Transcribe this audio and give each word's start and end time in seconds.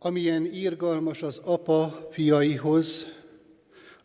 Amilyen 0.00 0.44
írgalmas 0.44 1.22
az 1.22 1.40
apa 1.44 2.08
fiaihoz, 2.12 3.06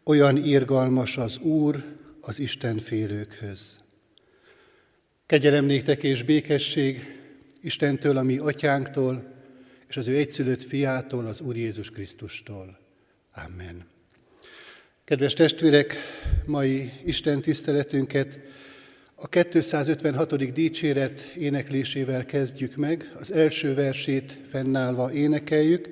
olyan 0.04 0.38
írgalmas 0.38 1.18
az 1.18 1.38
Úr 1.38 1.84
az 2.22 2.40
Isten 2.40 2.80
félőkhöz. 2.80 3.78
Kegyelem 5.26 5.66
néktek 5.66 6.04
és 6.04 6.24
békesség 6.24 7.18
Istentől, 7.62 8.18
a 8.18 8.24
mi 8.24 8.38
atyánktól, 8.38 9.34
és 9.88 9.98
az 9.98 10.08
ő 10.08 10.16
egyszülött 10.16 10.64
fiától, 10.64 11.26
az 11.26 11.42
Úr 11.42 11.56
Jézus 11.56 11.90
Krisztustól. 11.90 12.80
Amen. 13.34 13.86
Kedves 15.04 15.34
testvérek, 15.34 15.96
mai 16.46 16.92
Isten 17.06 17.42
tiszteletünket 17.42 18.40
a 19.24 19.28
256. 19.28 20.54
dicséret 20.54 21.22
éneklésével 21.22 22.26
kezdjük 22.26 22.76
meg. 22.76 23.12
Az 23.20 23.32
első 23.32 23.74
versét 23.74 24.40
fennállva 24.50 25.12
énekeljük, 25.12 25.90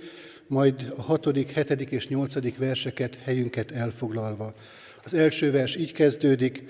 majd 0.48 0.94
a 0.98 1.02
6., 1.02 1.26
7. 1.26 1.70
és 1.92 2.08
8. 2.08 2.58
verseket 2.58 3.16
helyünket 3.16 3.72
elfoglalva. 3.72 4.54
Az 5.04 5.14
első 5.14 5.52
vers 5.52 5.76
így 5.76 5.94
kezdődik, 5.94 6.64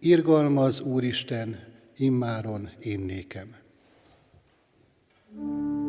Irgalmaz 0.00 0.80
Úristen, 0.80 1.58
immáron 1.96 2.70
én 2.80 2.98
nékem. 2.98 3.54
thank 5.36 5.78
you 5.78 5.83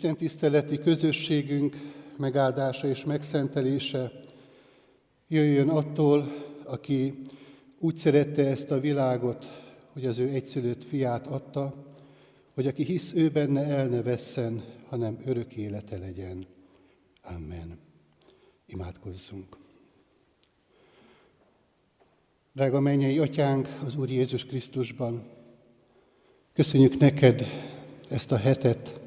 Isten 0.00 0.16
tiszteleti 0.16 0.78
közösségünk 0.78 1.76
megáldása 2.16 2.86
és 2.86 3.04
megszentelése 3.04 4.12
jöjjön 5.28 5.68
attól, 5.68 6.32
aki 6.64 7.22
úgy 7.78 7.98
szerette 7.98 8.46
ezt 8.46 8.70
a 8.70 8.80
világot, 8.80 9.46
hogy 9.92 10.06
az 10.06 10.18
ő 10.18 10.28
egyszülött 10.28 10.84
fiát 10.84 11.26
adta, 11.26 11.74
hogy 12.54 12.66
aki 12.66 12.84
hisz 12.84 13.12
ő 13.14 13.28
benne 13.28 13.62
el 13.62 13.86
ne 13.86 14.02
vesszen, 14.02 14.64
hanem 14.88 15.18
örök 15.26 15.54
élete 15.54 15.98
legyen. 15.98 16.46
Amen. 17.22 17.78
Imádkozzunk. 18.66 19.56
Drága 22.52 22.80
mennyei 22.80 23.18
atyánk 23.18 23.68
az 23.86 23.96
Úr 23.96 24.10
Jézus 24.10 24.44
Krisztusban, 24.44 25.22
köszönjük 26.52 26.98
neked 26.98 27.46
ezt 28.08 28.32
a 28.32 28.36
hetet, 28.36 29.00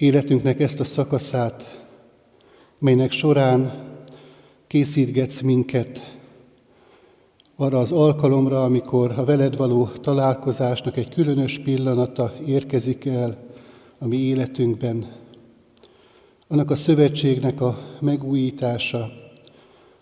életünknek 0.00 0.60
ezt 0.60 0.80
a 0.80 0.84
szakaszát, 0.84 1.86
melynek 2.78 3.10
során 3.10 3.88
készítgetsz 4.66 5.40
minket 5.40 6.18
arra 7.56 7.78
az 7.78 7.92
alkalomra, 7.92 8.64
amikor 8.64 9.12
a 9.16 9.24
veled 9.24 9.56
való 9.56 9.84
találkozásnak 9.86 10.96
egy 10.96 11.08
különös 11.08 11.58
pillanata 11.58 12.34
érkezik 12.46 13.04
el 13.04 13.38
a 13.98 14.06
mi 14.06 14.16
életünkben, 14.16 15.12
annak 16.48 16.70
a 16.70 16.76
szövetségnek 16.76 17.60
a 17.60 17.78
megújítása, 18.00 19.12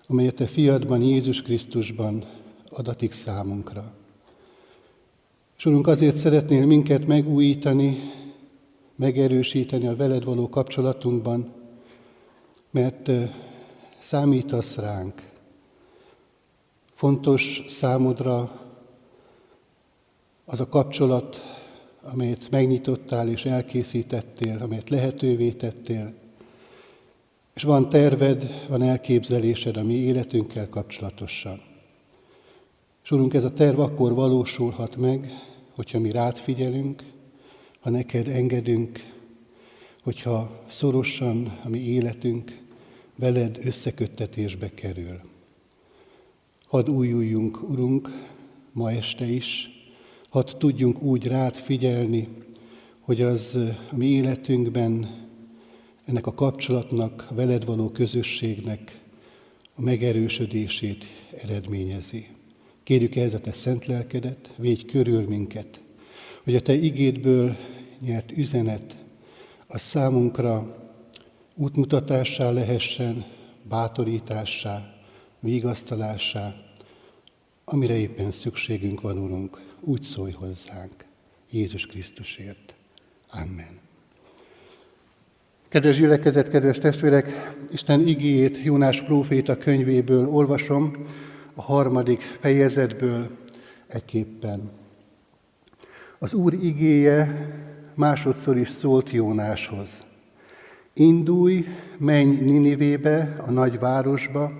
amelyet 0.07 0.35
te 0.35 0.47
fiadban, 0.47 1.03
Jézus 1.03 1.43
Krisztusban 1.43 2.25
adatik 2.71 3.13
számunkra. 3.13 3.93
És 5.57 5.67
Urunk, 5.67 5.87
azért 5.87 6.17
szeretnél 6.17 6.67
minket 6.67 7.07
megújítani, 7.07 7.99
megerősíteni 8.99 9.87
a 9.87 9.97
veled 9.97 10.25
való 10.25 10.49
kapcsolatunkban, 10.49 11.53
mert 12.71 13.11
számítasz 13.99 14.77
ránk. 14.77 15.23
Fontos 16.95 17.65
számodra 17.69 18.61
az 20.45 20.61
a 20.61 20.69
kapcsolat, 20.69 21.37
amelyet 22.03 22.51
megnyitottál 22.51 23.29
és 23.29 23.45
elkészítettél, 23.45 24.59
amelyet 24.63 24.91
lehetővé 24.91 25.51
tettél, 25.51 26.13
és 27.55 27.63
van 27.63 27.89
terved, 27.89 28.67
van 28.69 28.83
elképzelésed 28.83 29.77
a 29.77 29.83
mi 29.83 29.95
életünkkel 29.95 30.69
kapcsolatosan. 30.69 31.63
És 33.03 33.11
Urunk, 33.11 33.35
ez 33.35 33.45
a 33.45 33.53
terv 33.53 33.81
akkor 33.81 34.15
valósulhat 34.15 34.97
meg, 34.97 35.31
hogyha 35.75 35.99
mi 35.99 36.11
rád 36.11 36.37
figyelünk, 36.37 37.03
ha 37.89 37.95
neked 37.95 38.29
engedünk, 38.29 38.99
hogyha 40.03 40.65
szorosan 40.71 41.59
a 41.65 41.69
mi 41.69 41.79
életünk 41.79 42.59
veled 43.17 43.59
összeköttetésbe 43.65 44.71
kerül. 44.75 45.21
Hadd 46.67 46.89
újuljunk, 46.89 47.63
Urunk, 47.71 48.29
ma 48.73 48.91
este 48.91 49.25
is, 49.25 49.71
hadd 50.29 50.51
tudjunk 50.59 51.03
úgy 51.03 51.27
rád 51.27 51.55
figyelni, 51.55 52.29
hogy 53.01 53.23
az 53.23 53.55
a 53.91 53.95
mi 53.97 54.07
életünkben 54.07 55.27
ennek 56.05 56.27
a 56.27 56.35
kapcsolatnak, 56.35 57.27
a 57.31 57.35
veled 57.35 57.65
való 57.65 57.91
közösségnek 57.91 59.01
a 59.75 59.81
megerősödését 59.81 61.05
eredményezi. 61.43 62.27
Kérjük 62.83 63.17
ehhez 63.17 63.35
a 63.35 63.41
te 63.41 63.53
szent 63.53 63.87
lelkedet, 63.87 64.55
védj 64.57 64.85
körül 64.85 65.27
minket, 65.29 65.81
hogy 66.49 66.57
a 66.57 66.61
te 66.61 66.75
igédből 66.75 67.57
nyert 68.01 68.33
üzenet 68.33 68.97
a 69.67 69.79
számunkra 69.79 70.77
útmutatássá 71.55 72.51
lehessen, 72.51 73.27
bátorítássá, 73.69 74.95
vigasztalássá, 75.41 76.55
amire 77.65 77.97
éppen 77.97 78.31
szükségünk 78.31 79.01
van, 79.01 79.19
Urunk, 79.19 79.61
úgy 79.81 80.03
szólj 80.03 80.33
hozzánk, 80.33 81.05
Jézus 81.51 81.87
Krisztusért. 81.87 82.75
Amen. 83.31 83.79
Kedves 85.69 85.97
gyülekezet, 85.97 86.49
kedves 86.49 86.79
testvérek, 86.79 87.57
Isten 87.71 88.07
igéjét 88.07 88.63
Jónás 88.63 89.03
próféta 89.03 89.57
könyvéből 89.57 90.29
olvasom, 90.29 90.93
a 91.55 91.63
harmadik 91.63 92.21
fejezetből 92.41 93.31
egyképpen. 93.87 94.71
Az 96.19 96.35
Úr 96.35 96.53
igéje 96.53 97.49
másodszor 97.99 98.57
is 98.57 98.69
szólt 98.69 99.11
Jónáshoz. 99.11 100.05
Indulj, 100.93 101.67
menj 101.97 102.41
Ninivébe, 102.41 103.35
a 103.47 103.51
nagy 103.51 103.79
városba, 103.79 104.53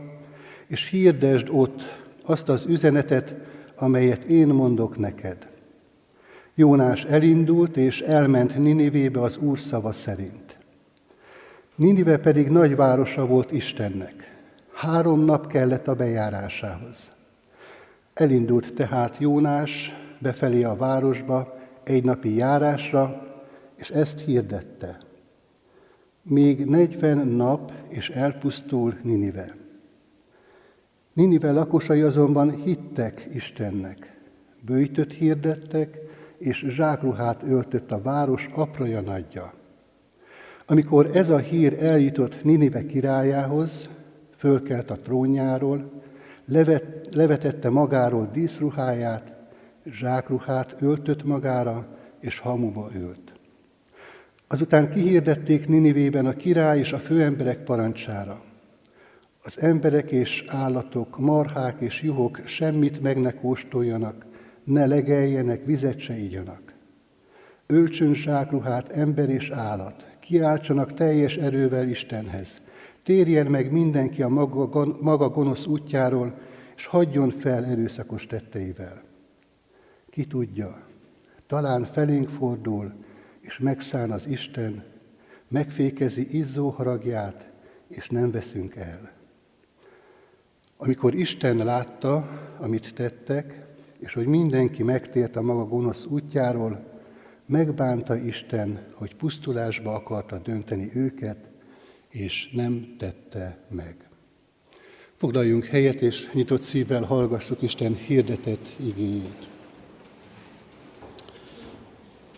és 0.67 0.89
hirdesd 0.89 1.49
ott 1.51 1.83
azt 2.25 2.49
az 2.49 2.65
üzenetet, 2.65 3.35
amelyet 3.77 4.23
én 4.23 4.47
mondok 4.47 4.99
neked. 4.99 5.51
Jónás 6.55 7.05
elindult, 7.05 7.77
és 7.77 8.01
elment 8.01 8.59
Ninivébe 8.59 9.21
az 9.21 9.37
Úr 9.37 9.59
szava 9.59 9.93
szerint. 9.93 10.59
Ninive 11.75 12.19
pedig 12.19 12.49
nagy 12.49 12.77
városa 12.77 13.27
volt 13.27 13.53
Istennek. 13.53 14.37
Három 14.73 15.25
nap 15.25 15.47
kellett 15.47 15.89
a 15.89 15.95
bejárásához. 15.95 17.13
Elindult 18.15 18.75
tehát 18.75 19.17
Jónás 19.19 19.93
befelé 20.19 20.63
a 20.63 20.77
városba 20.77 21.58
egy 21.89 22.05
napi 22.05 22.35
járásra, 22.35 23.23
és 23.77 23.91
ezt 23.91 24.21
hirdette. 24.21 24.99
Még 26.23 26.65
negyven 26.65 27.27
nap, 27.27 27.73
és 27.89 28.09
elpusztul 28.09 28.99
Ninive. 29.03 29.57
Ninive 31.13 31.53
lakosai 31.53 32.01
azonban 32.01 32.51
hittek 32.51 33.27
Istennek. 33.33 34.17
Bőjtöt 34.65 35.13
hirdettek, 35.13 35.99
és 36.39 36.65
zsákruhát 36.69 37.43
öltött 37.43 37.91
a 37.91 38.03
város 38.03 38.49
apraja 38.55 39.01
nagyja. 39.01 39.53
Amikor 40.67 41.11
ez 41.13 41.31
a 41.31 41.39
hír 41.39 41.83
eljutott 41.83 42.45
Ninive 42.45 42.87
királyához, 42.87 43.89
fölkelt 44.37 44.91
a 44.91 44.97
trónjáról, 44.97 45.91
levet, 46.45 47.15
levetette 47.15 47.71
magáról 47.71 48.29
díszruháját, 48.33 49.38
zsákruhát 49.91 50.77
öltött 50.81 51.25
magára, 51.25 51.87
és 52.21 52.39
hamuba 52.39 52.91
ült. 52.95 53.33
Azután 54.49 54.91
kihirdették 54.91 55.69
Ninivében 55.69 56.27
a 56.27 56.37
király 56.37 56.79
és 56.79 56.93
a 56.93 56.99
főemberek 56.99 57.59
parancsára. 57.59 58.43
Az 59.43 59.61
emberek 59.61 60.11
és 60.11 60.45
állatok, 60.47 61.19
marhák 61.19 61.81
és 61.81 62.03
juhok 62.03 62.41
semmit 62.45 63.01
meg 63.01 63.21
ne 63.21 63.33
kóstoljanak, 63.33 64.27
ne 64.65 64.87
legeljenek, 64.87 65.65
vizet 65.65 65.99
se 65.99 66.17
igyanak. 66.17 66.75
Öltsön 67.67 68.15
zsákruhát 68.15 68.93
ember 68.93 69.29
és 69.29 69.51
állat, 69.51 70.07
kiáltsanak 70.21 70.95
teljes 70.95 71.37
erővel 71.37 71.89
Istenhez. 71.89 72.61
Térjen 73.03 73.47
meg 73.47 73.73
mindenki 73.73 74.23
a 74.23 74.29
maga, 74.29 74.87
maga 75.01 75.29
gonosz 75.29 75.67
útjáról, 75.67 76.35
és 76.77 76.87
hagyjon 76.87 77.31
fel 77.31 77.65
erőszakos 77.65 78.27
tetteivel. 78.27 79.08
Ki 80.19 80.27
tudja, 80.27 80.85
talán 81.47 81.85
felénk 81.85 82.29
fordul, 82.29 82.93
és 83.41 83.59
megszán 83.59 84.11
az 84.11 84.27
Isten, 84.27 84.85
megfékezi 85.49 86.37
izzó 86.37 86.69
haragját, 86.69 87.51
és 87.89 88.09
nem 88.09 88.31
veszünk 88.31 88.77
el. 88.77 89.13
Amikor 90.77 91.15
Isten 91.15 91.57
látta, 91.57 92.29
amit 92.61 92.95
tettek, 92.95 93.67
és 94.01 94.15
hogy 94.15 94.27
mindenki 94.27 94.83
megtért 94.83 95.37
a 95.37 95.43
maga 95.43 95.65
gonosz 95.65 96.05
útjáról, 96.05 97.01
megbánta 97.47 98.17
Isten, 98.17 98.87
hogy 98.95 99.17
pusztulásba 99.17 99.95
akarta 99.95 100.39
dönteni 100.39 100.91
őket, 100.95 101.51
és 102.11 102.51
nem 102.53 102.95
tette 102.99 103.59
meg. 103.71 104.09
Foglaljunk 105.17 105.65
helyet, 105.65 106.01
és 106.01 106.33
nyitott 106.33 106.63
szívvel 106.63 107.05
hallgassuk 107.05 107.63
Isten 107.63 107.95
hirdetett 107.95 108.67
igéjét. 108.77 109.57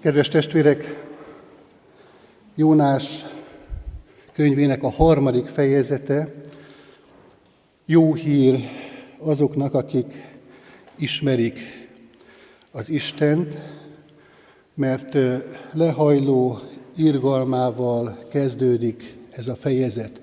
Kedves 0.00 0.28
testvérek, 0.28 1.04
Jónás 2.54 3.25
könyvének 4.33 4.83
a 4.83 4.90
harmadik 4.90 5.47
fejezete 5.47 6.35
jó 7.87 8.14
hír 8.14 8.59
azoknak, 9.19 9.75
akik 9.75 10.12
ismerik 10.97 11.59
az 12.71 12.88
Istent, 12.88 13.54
mert 14.75 15.16
lehajló 15.73 16.59
irgalmával 16.97 18.19
kezdődik 18.30 19.16
ez 19.30 19.49
a 19.49 19.57
fejezet. 19.57 20.21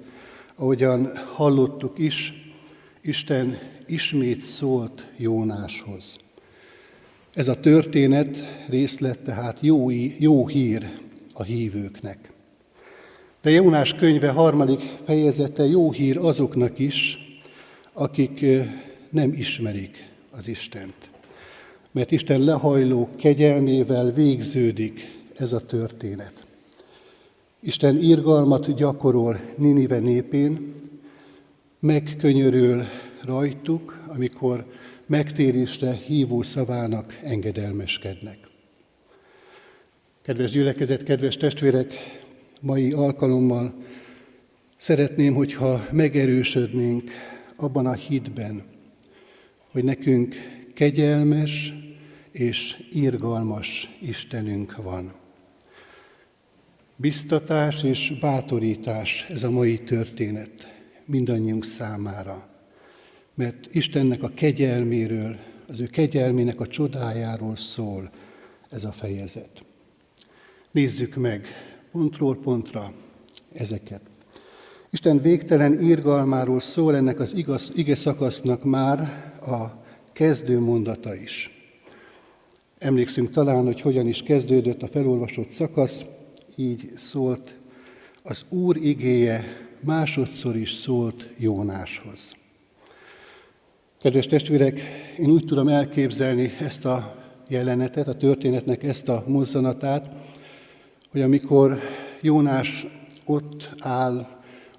Ahogyan 0.55 1.11
hallottuk 1.33 1.97
is, 1.97 2.33
Isten 3.01 3.57
ismét 3.85 4.41
szólt 4.41 5.07
Jónáshoz. 5.17 6.15
Ez 7.37 7.47
a 7.47 7.59
történet 7.59 8.37
részlet 8.69 9.19
tehát 9.19 9.57
jó, 9.61 9.89
jó 10.17 10.47
hír 10.47 10.87
a 11.33 11.43
hívőknek. 11.43 12.31
De 13.41 13.49
Jónás 13.49 13.93
könyve 13.93 14.29
harmadik 14.29 14.81
fejezete 15.05 15.63
jó 15.63 15.91
hír 15.91 16.17
azoknak 16.17 16.79
is, 16.79 17.17
akik 17.93 18.45
nem 19.09 19.33
ismerik 19.33 20.09
az 20.31 20.47
Istent 20.47 21.09
mert 21.97 22.11
Isten 22.11 22.41
lehajló 22.41 23.09
kegyelmével 23.15 24.11
végződik 24.11 25.21
ez 25.35 25.51
a 25.51 25.65
történet. 25.65 26.33
Isten 27.59 27.97
irgalmat 28.01 28.75
gyakorol 28.75 29.39
Ninive 29.55 29.99
népén, 29.99 30.73
megkönyörül 31.79 32.83
rajtuk, 33.23 33.99
amikor 34.07 34.65
megtérésre 35.07 35.93
hívó 35.93 36.41
szavának 36.41 37.19
engedelmeskednek. 37.23 38.37
Kedves 40.21 40.51
gyülekezet, 40.51 41.03
kedves 41.03 41.37
testvérek, 41.37 41.93
mai 42.61 42.91
alkalommal 42.91 43.73
szeretném, 44.77 45.33
hogyha 45.33 45.87
megerősödnénk 45.91 47.11
abban 47.55 47.85
a 47.85 47.93
hitben, 47.93 48.63
hogy 49.71 49.83
nekünk 49.83 50.35
kegyelmes 50.73 51.73
és 52.31 52.83
irgalmas 52.91 53.97
Istenünk 54.01 54.75
van. 54.75 55.13
Biztatás 56.95 57.83
és 57.83 58.13
bátorítás 58.19 59.25
ez 59.29 59.43
a 59.43 59.51
mai 59.51 59.79
történet 59.79 60.81
mindannyiunk 61.05 61.65
számára, 61.65 62.56
mert 63.37 63.75
Istennek 63.75 64.23
a 64.23 64.31
kegyelméről, 64.33 65.37
az 65.67 65.79
ő 65.79 65.85
kegyelmének 65.85 66.59
a 66.59 66.67
csodájáról 66.67 67.55
szól 67.55 68.09
ez 68.69 68.83
a 68.83 68.91
fejezet. 68.91 69.63
Nézzük 70.71 71.15
meg 71.15 71.47
pontról 71.91 72.37
pontra 72.37 72.93
ezeket. 73.53 74.01
Isten 74.89 75.21
végtelen 75.21 75.81
írgalmáról 75.81 76.59
szól 76.59 76.95
ennek 76.95 77.19
az 77.19 77.35
igaz, 77.35 77.71
ige 77.75 77.95
szakasznak 77.95 78.63
már 78.63 78.99
a 79.41 79.83
kezdő 80.13 80.59
mondata 80.59 81.15
is. 81.15 81.51
Emlékszünk 82.77 83.31
talán, 83.31 83.63
hogy 83.63 83.81
hogyan 83.81 84.07
is 84.07 84.23
kezdődött 84.23 84.81
a 84.81 84.87
felolvasott 84.87 85.51
szakasz, 85.51 86.05
így 86.55 86.91
szólt, 86.95 87.57
az 88.23 88.45
Úr 88.49 88.77
igéje 88.77 89.43
másodszor 89.79 90.55
is 90.55 90.71
szólt 90.73 91.29
Jónáshoz. 91.37 92.35
Kedves 94.07 94.25
testvérek, 94.25 94.81
én 95.17 95.29
úgy 95.29 95.45
tudom 95.45 95.67
elképzelni 95.67 96.51
ezt 96.59 96.85
a 96.85 97.15
jelenetet, 97.47 98.07
a 98.07 98.15
történetnek 98.15 98.83
ezt 98.83 99.09
a 99.09 99.23
mozzanatát, 99.27 100.09
hogy 101.11 101.21
amikor 101.21 101.79
Jónás 102.21 102.87
ott 103.25 103.69
áll 103.79 104.27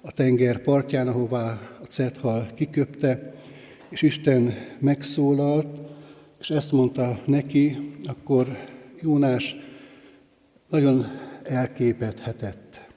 a 0.01 0.11
tenger 0.11 0.61
partján, 0.61 1.07
ahová 1.07 1.59
a 1.81 1.85
cethal 1.85 2.47
kiköpte, 2.55 3.33
és 3.89 4.01
Isten 4.01 4.53
megszólalt, 4.79 5.67
és 6.39 6.49
ezt 6.49 6.71
mondta 6.71 7.19
neki, 7.25 7.77
akkor 8.05 8.57
Jónás 9.01 9.55
nagyon 10.69 11.05
elképedhetett. 11.43 12.88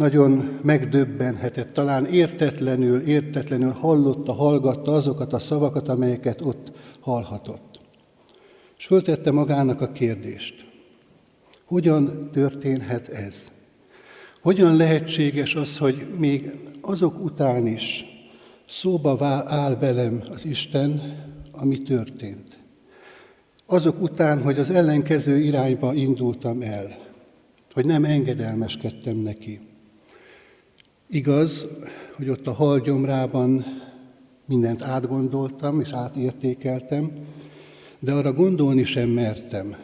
Nagyon 0.00 0.58
megdöbbenhetett, 0.62 1.72
talán 1.72 2.06
értetlenül, 2.06 3.00
értetlenül 3.00 3.70
hallotta, 3.70 4.32
hallgatta 4.32 4.92
azokat 4.92 5.32
a 5.32 5.38
szavakat, 5.38 5.88
amelyeket 5.88 6.40
ott 6.40 6.72
hallhatott. 7.00 7.80
És 8.78 8.86
föltette 8.86 9.32
magának 9.32 9.80
a 9.80 9.92
kérdést, 9.92 10.66
hogyan 11.66 12.28
történhet 12.32 13.08
ez? 13.08 13.34
Hogyan 14.42 14.76
lehetséges 14.76 15.54
az, 15.54 15.78
hogy 15.78 16.06
még 16.18 16.50
azok 16.80 17.24
után 17.24 17.66
is 17.66 18.04
szóba 18.68 19.44
áll 19.46 19.76
velem 19.76 20.22
az 20.30 20.44
Isten, 20.44 21.16
ami 21.52 21.82
történt? 21.82 22.58
Azok 23.66 24.02
után, 24.02 24.42
hogy 24.42 24.58
az 24.58 24.70
ellenkező 24.70 25.36
irányba 25.36 25.94
indultam 25.94 26.62
el, 26.62 26.98
hogy 27.72 27.86
nem 27.86 28.04
engedelmeskedtem 28.04 29.16
neki. 29.16 29.68
Igaz, 31.12 31.66
hogy 32.16 32.28
ott 32.28 32.46
a 32.46 32.52
halgyomrában 32.52 33.64
mindent 34.46 34.82
átgondoltam 34.82 35.80
és 35.80 35.92
átértékeltem, 35.92 37.10
de 37.98 38.12
arra 38.12 38.32
gondolni 38.32 38.84
sem 38.84 39.08
mertem, 39.08 39.76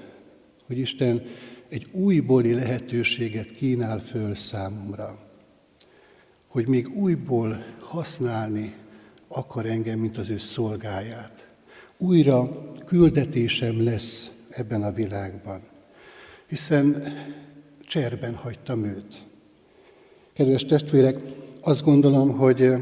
hogy 0.66 0.78
Isten 0.78 1.22
egy 1.68 1.86
újbóli 1.92 2.54
lehetőséget 2.54 3.50
kínál 3.50 3.98
föl 3.98 4.34
számomra, 4.34 5.18
hogy 6.48 6.68
még 6.68 6.88
újból 6.88 7.64
használni 7.80 8.74
akar 9.28 9.66
engem, 9.66 9.98
mint 9.98 10.16
az 10.16 10.30
ő 10.30 10.38
szolgáját. 10.38 11.46
Újra 11.98 12.72
küldetésem 12.84 13.84
lesz 13.84 14.30
ebben 14.50 14.82
a 14.82 14.92
világban, 14.92 15.60
hiszen 16.46 17.02
cserben 17.86 18.34
hagytam 18.34 18.84
őt. 18.84 19.25
Kedves 20.36 20.64
testvérek, 20.64 21.18
azt 21.62 21.84
gondolom, 21.84 22.30
hogy 22.30 22.72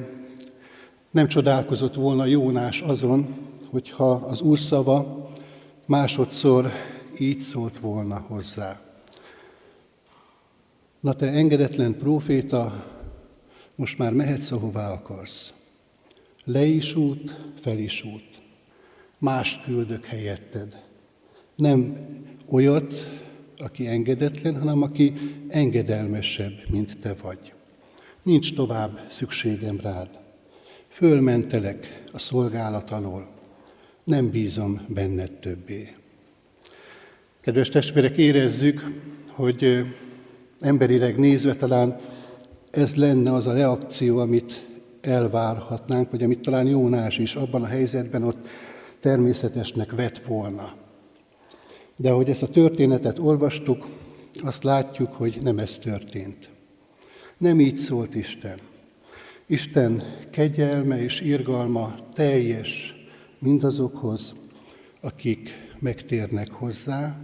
nem 1.11 1.28
csodálkozott 1.28 1.94
volna 1.94 2.25
Jónás 2.25 2.80
azon, 2.80 3.34
hogyha 3.70 4.11
az 4.11 4.40
Úr 4.40 4.58
szava 4.58 5.30
másodszor 5.87 6.70
így 7.18 7.40
szólt 7.40 7.78
volna 7.78 8.25
hozzá. 8.28 8.80
Na 11.00 11.12
te 11.12 11.26
engedetlen 11.26 11.96
próféta, 11.96 12.84
most 13.75 13.99
már 13.99 14.12
mehetsz, 14.12 14.50
ahová 14.50 14.92
akarsz. 14.92 15.52
Le 16.44 16.64
is 16.64 16.94
út, 16.94 17.40
fel 17.61 17.78
is 17.78 18.04
út. 18.04 18.42
Mást 19.18 19.64
küldök 19.64 20.04
helyetted. 20.04 20.82
Nem 21.56 21.99
olyat, 22.49 22.94
aki 23.58 23.87
engedetlen, 23.87 24.58
hanem 24.58 24.82
aki 24.82 25.12
engedelmesebb, 25.49 26.52
mint 26.68 26.99
te 27.00 27.14
vagy. 27.23 27.52
Nincs 28.23 28.54
tovább 28.54 29.00
szükségem 29.08 29.80
rád. 29.82 30.08
Fölmentelek 30.88 32.02
a 32.12 32.18
szolgálat 32.18 32.90
alól. 32.90 33.28
Nem 34.04 34.30
bízom 34.30 34.80
benned 34.88 35.32
többé. 35.32 35.88
Kedves 37.40 37.68
testvérek, 37.68 38.16
érezzük, 38.16 38.90
hogy 39.32 39.84
emberileg 40.61 41.18
nézve 41.18 41.56
talán 41.56 42.00
ez 42.70 42.94
lenne 42.94 43.32
az 43.32 43.46
a 43.46 43.52
reakció, 43.52 44.18
amit 44.18 44.66
elvárhatnánk, 45.00 46.11
vagy 46.11 46.23
amit 46.23 46.40
talán 46.40 46.66
Jónás 46.66 47.18
is 47.18 47.34
abban 47.34 47.62
a 47.62 47.66
helyzetben 47.66 48.23
ott 48.23 48.46
természetesnek 49.00 49.92
vett 49.92 50.18
volna. 50.18 50.84
De 51.96 52.10
ahogy 52.10 52.30
ezt 52.30 52.42
a 52.42 52.48
történetet 52.48 53.18
olvastuk, 53.18 53.86
azt 54.42 54.62
látjuk, 54.62 55.12
hogy 55.12 55.38
nem 55.42 55.58
ez 55.58 55.78
történt. 55.78 56.48
Nem 57.38 57.60
így 57.60 57.76
szólt 57.76 58.14
Isten. 58.14 58.58
Isten 59.46 60.02
kegyelme 60.30 61.02
és 61.02 61.20
irgalma 61.20 61.94
teljes 62.12 62.94
mindazokhoz, 63.38 64.34
akik 65.00 65.50
megtérnek 65.78 66.50
hozzá, 66.50 67.18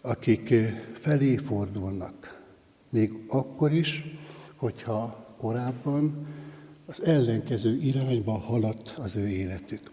akik 0.00 0.54
felé 0.92 1.36
fordulnak. 1.36 2.42
Még 2.90 3.12
akkor 3.28 3.72
is, 3.72 4.04
hogyha 4.56 5.34
korábban 5.38 6.26
az 6.86 7.04
ellenkező 7.04 7.76
irányba 7.80 8.38
haladt 8.38 8.94
az 8.96 9.16
ő 9.16 9.28
életük. 9.28 9.90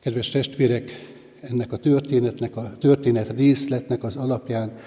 Kedves 0.00 0.28
testvérek, 0.28 1.09
ennek 1.40 1.72
a 1.72 1.76
történetnek, 1.76 2.56
a 2.56 2.76
történet 2.78 3.36
részletnek 3.36 4.02
az 4.02 4.16
alapján 4.16 4.78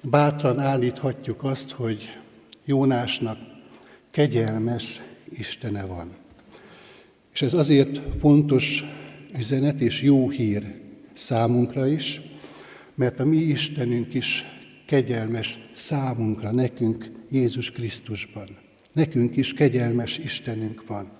bátran 0.00 0.58
állíthatjuk 0.58 1.44
azt, 1.44 1.70
hogy 1.70 2.02
Jónásnak 2.64 3.38
kegyelmes 4.10 5.02
Istene 5.38 5.84
van. 5.86 6.14
És 7.32 7.42
ez 7.42 7.54
azért 7.54 8.16
fontos 8.18 8.84
üzenet 9.38 9.80
és 9.80 10.02
jó 10.02 10.30
hír 10.30 10.80
számunkra 11.14 11.86
is, 11.86 12.20
mert 12.94 13.20
a 13.20 13.24
mi 13.24 13.36
Istenünk 13.36 14.14
is 14.14 14.44
kegyelmes 14.86 15.58
számunkra, 15.74 16.50
nekünk 16.50 17.10
Jézus 17.30 17.70
Krisztusban. 17.70 18.48
Nekünk 18.92 19.36
is 19.36 19.54
kegyelmes 19.54 20.18
Istenünk 20.18 20.86
van. 20.86 21.10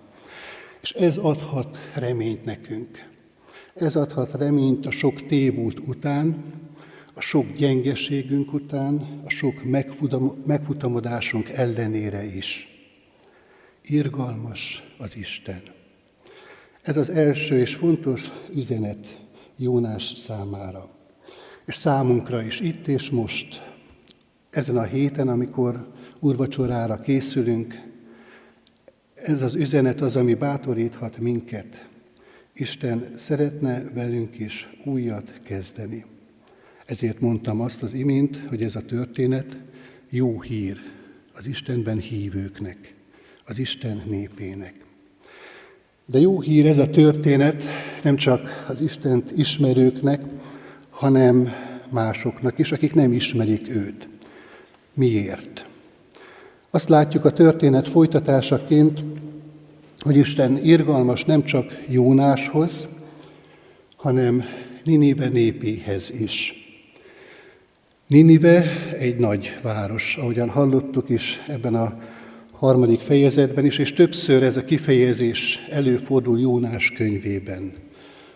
És 0.82 0.90
ez 0.90 1.16
adhat 1.16 1.78
reményt 1.94 2.44
nekünk. 2.44 3.12
Ez 3.74 3.96
adhat 3.96 4.32
reményt 4.32 4.86
a 4.86 4.90
sok 4.90 5.26
tévút 5.26 5.78
után, 5.78 6.44
a 7.14 7.20
sok 7.20 7.52
gyengeségünk 7.52 8.52
után, 8.52 9.20
a 9.24 9.30
sok 9.30 9.62
megfutamodásunk 10.44 11.48
ellenére 11.48 12.24
is. 12.24 12.68
Irgalmas 13.82 14.94
az 14.98 15.16
Isten. 15.16 15.62
Ez 16.82 16.96
az 16.96 17.08
első 17.08 17.58
és 17.58 17.74
fontos 17.74 18.30
üzenet 18.54 19.20
Jónás 19.56 20.12
számára. 20.16 20.88
És 21.64 21.74
számunkra 21.74 22.42
is 22.42 22.60
itt 22.60 22.86
és 22.86 23.10
most, 23.10 23.72
ezen 24.50 24.76
a 24.76 24.82
héten, 24.82 25.28
amikor 25.28 25.92
urvacsorára 26.20 26.98
készülünk, 26.98 27.82
ez 29.14 29.42
az 29.42 29.54
üzenet 29.54 30.00
az, 30.00 30.16
ami 30.16 30.34
bátoríthat 30.34 31.18
minket, 31.18 31.90
Isten 32.54 33.12
szeretne 33.14 33.82
velünk 33.94 34.38
is 34.38 34.68
újat 34.85 35.32
kezdeni. 35.44 36.04
Ezért 36.87 37.21
mondtam 37.21 37.61
azt 37.61 37.82
az 37.82 37.92
imént, 37.92 38.38
hogy 38.49 38.62
ez 38.62 38.76
a 38.76 38.80
történet 38.80 39.56
jó 40.11 40.40
hír 40.40 40.78
az 41.35 41.47
Istenben 41.47 41.99
hívőknek, 41.99 42.94
az 43.47 43.59
Isten 43.59 44.02
népének. 44.06 44.75
De 46.06 46.18
jó 46.18 46.40
hír 46.40 46.66
ez 46.66 46.78
a 46.78 46.90
történet 46.90 47.62
nem 48.02 48.16
csak 48.16 48.64
az 48.68 48.80
Istent 48.80 49.38
ismerőknek, 49.38 50.21
hanem 50.90 51.49
másoknak 51.88 52.59
is, 52.59 52.73
akik 52.73 52.94
nem 52.94 53.12
ismerik 53.12 53.68
őt. 53.68 54.09
Miért? 54.94 55.66
Azt 56.71 56.88
látjuk 56.88 57.25
a 57.25 57.32
történet 57.32 57.88
folytatásaként, 57.88 59.02
hogy 60.02 60.16
Isten 60.16 60.59
irgalmas 60.62 61.25
nem 61.25 61.44
csak 61.44 61.78
Jónáshoz, 61.88 62.88
hanem 63.97 64.44
Ninive 64.85 65.28
népéhez 65.28 66.12
is. 66.21 66.54
Ninive 68.06 68.64
egy 68.99 69.16
nagy 69.16 69.59
város, 69.62 70.16
ahogyan 70.16 70.49
hallottuk 70.49 71.09
is 71.09 71.40
ebben 71.49 71.75
a 71.75 71.99
harmadik 72.52 73.00
fejezetben 73.00 73.64
is, 73.64 73.78
és 73.78 73.92
többször 73.92 74.42
ez 74.42 74.56
a 74.56 74.64
kifejezés 74.64 75.59
előfordul 75.71 76.40
Jónás 76.40 76.90
könyvében. 76.90 77.73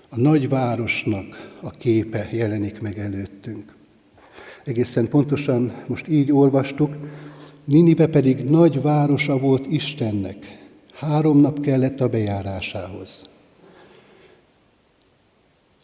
A 0.08 0.18
nagy 0.18 0.48
városnak 0.48 1.52
a 1.62 1.70
képe 1.70 2.28
jelenik 2.32 2.80
meg 2.80 2.98
előttünk. 2.98 3.74
Egészen 4.64 5.08
pontosan 5.08 5.82
most 5.86 6.08
így 6.08 6.32
olvastuk, 6.32 6.96
Ninive 7.64 8.06
pedig 8.06 8.44
nagy 8.44 8.82
városa 8.82 9.38
volt 9.38 9.72
Istennek. 9.72 10.55
Három 10.96 11.40
nap 11.40 11.60
kellett 11.60 12.00
a 12.00 12.08
bejárásához. 12.08 13.28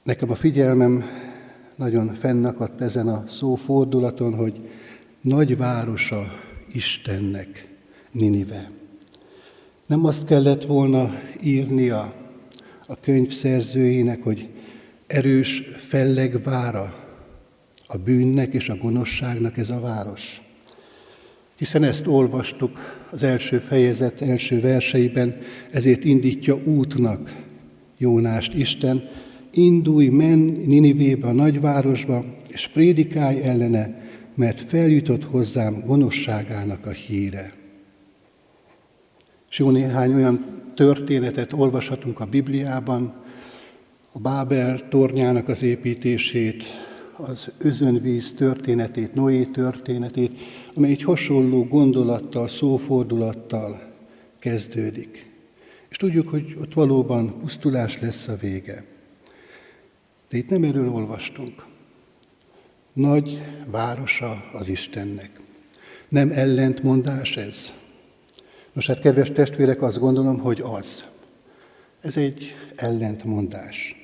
Nekem 0.02 0.31
a 0.31 0.35
figyelmem 0.35 1.04
nagyon 1.76 2.14
fennakadt 2.14 2.81
ezen 2.81 3.09
a 3.09 3.25
szófordulaton, 3.26 4.35
hogy 4.35 4.69
nagy 5.21 5.57
városa 5.57 6.33
Istennek, 6.73 7.69
Ninive. 8.11 8.71
Nem 9.87 10.04
azt 10.04 10.25
kellett 10.25 10.64
volna 10.64 11.11
írnia 11.42 12.14
a 12.83 13.00
könyv 13.00 13.33
szerzőjének, 13.33 14.23
hogy 14.23 14.49
erős 15.07 15.61
fellegvára 15.76 16.95
a 17.87 17.97
bűnnek 17.97 18.54
és 18.54 18.69
a 18.69 18.76
gonoszságnak 18.76 19.57
ez 19.57 19.71
a 19.71 19.81
város. 19.81 20.42
Hiszen 21.57 21.83
ezt 21.85 22.07
olvastuk 22.07 23.01
az 23.12 23.23
első 23.23 23.59
fejezet 23.59 24.21
első 24.21 24.61
verseiben, 24.61 25.37
ezért 25.71 26.04
indítja 26.04 26.57
útnak 26.64 27.45
Jónást 27.99 28.54
Isten, 28.54 29.09
indulj, 29.50 30.09
men 30.09 30.38
Ninivébe, 30.66 31.26
a 31.26 31.33
nagyvárosba, 31.33 32.25
és 32.49 32.69
prédikálj 32.69 33.42
ellene, 33.42 34.00
mert 34.35 34.61
feljutott 34.61 35.25
hozzám 35.25 35.83
gonoszságának 35.87 36.87
a 36.87 36.90
híre. 36.90 37.52
És 39.50 39.59
jó 39.59 39.71
néhány 39.71 40.14
olyan 40.14 40.62
történetet 40.75 41.52
olvashatunk 41.52 42.21
a 42.21 42.25
Bibliában, 42.25 43.14
a 44.12 44.19
Bábel 44.19 44.88
tornyának 44.88 45.49
az 45.49 45.62
építését, 45.62 46.64
az 47.23 47.50
özönvíz 47.59 48.33
történetét, 48.33 49.14
Noé 49.14 49.45
történetét, 49.45 50.38
amely 50.75 50.91
egy 50.91 51.02
hasonló 51.02 51.64
gondolattal, 51.64 52.49
szófordulattal 52.49 53.93
kezdődik. 54.38 55.31
És 55.88 55.97
tudjuk, 55.97 56.29
hogy 56.29 56.57
ott 56.61 56.73
valóban 56.73 57.38
pusztulás 57.41 58.00
lesz 58.00 58.29
a 58.29 58.37
vége. 58.37 58.85
De 60.29 60.37
itt 60.37 60.49
nem 60.49 60.62
erről 60.62 60.91
olvastunk. 60.91 61.67
Nagy 62.93 63.43
városa 63.67 64.45
az 64.52 64.69
Istennek. 64.69 65.41
Nem 66.09 66.31
ellentmondás 66.31 67.37
ez. 67.37 67.73
Nos 68.73 68.87
hát, 68.87 69.00
kedves 69.00 69.31
testvérek, 69.31 69.83
azt 69.83 69.99
gondolom, 69.99 70.38
hogy 70.38 70.61
az. 70.61 71.05
Ez 72.00 72.17
egy 72.17 72.55
ellentmondás. 72.76 74.01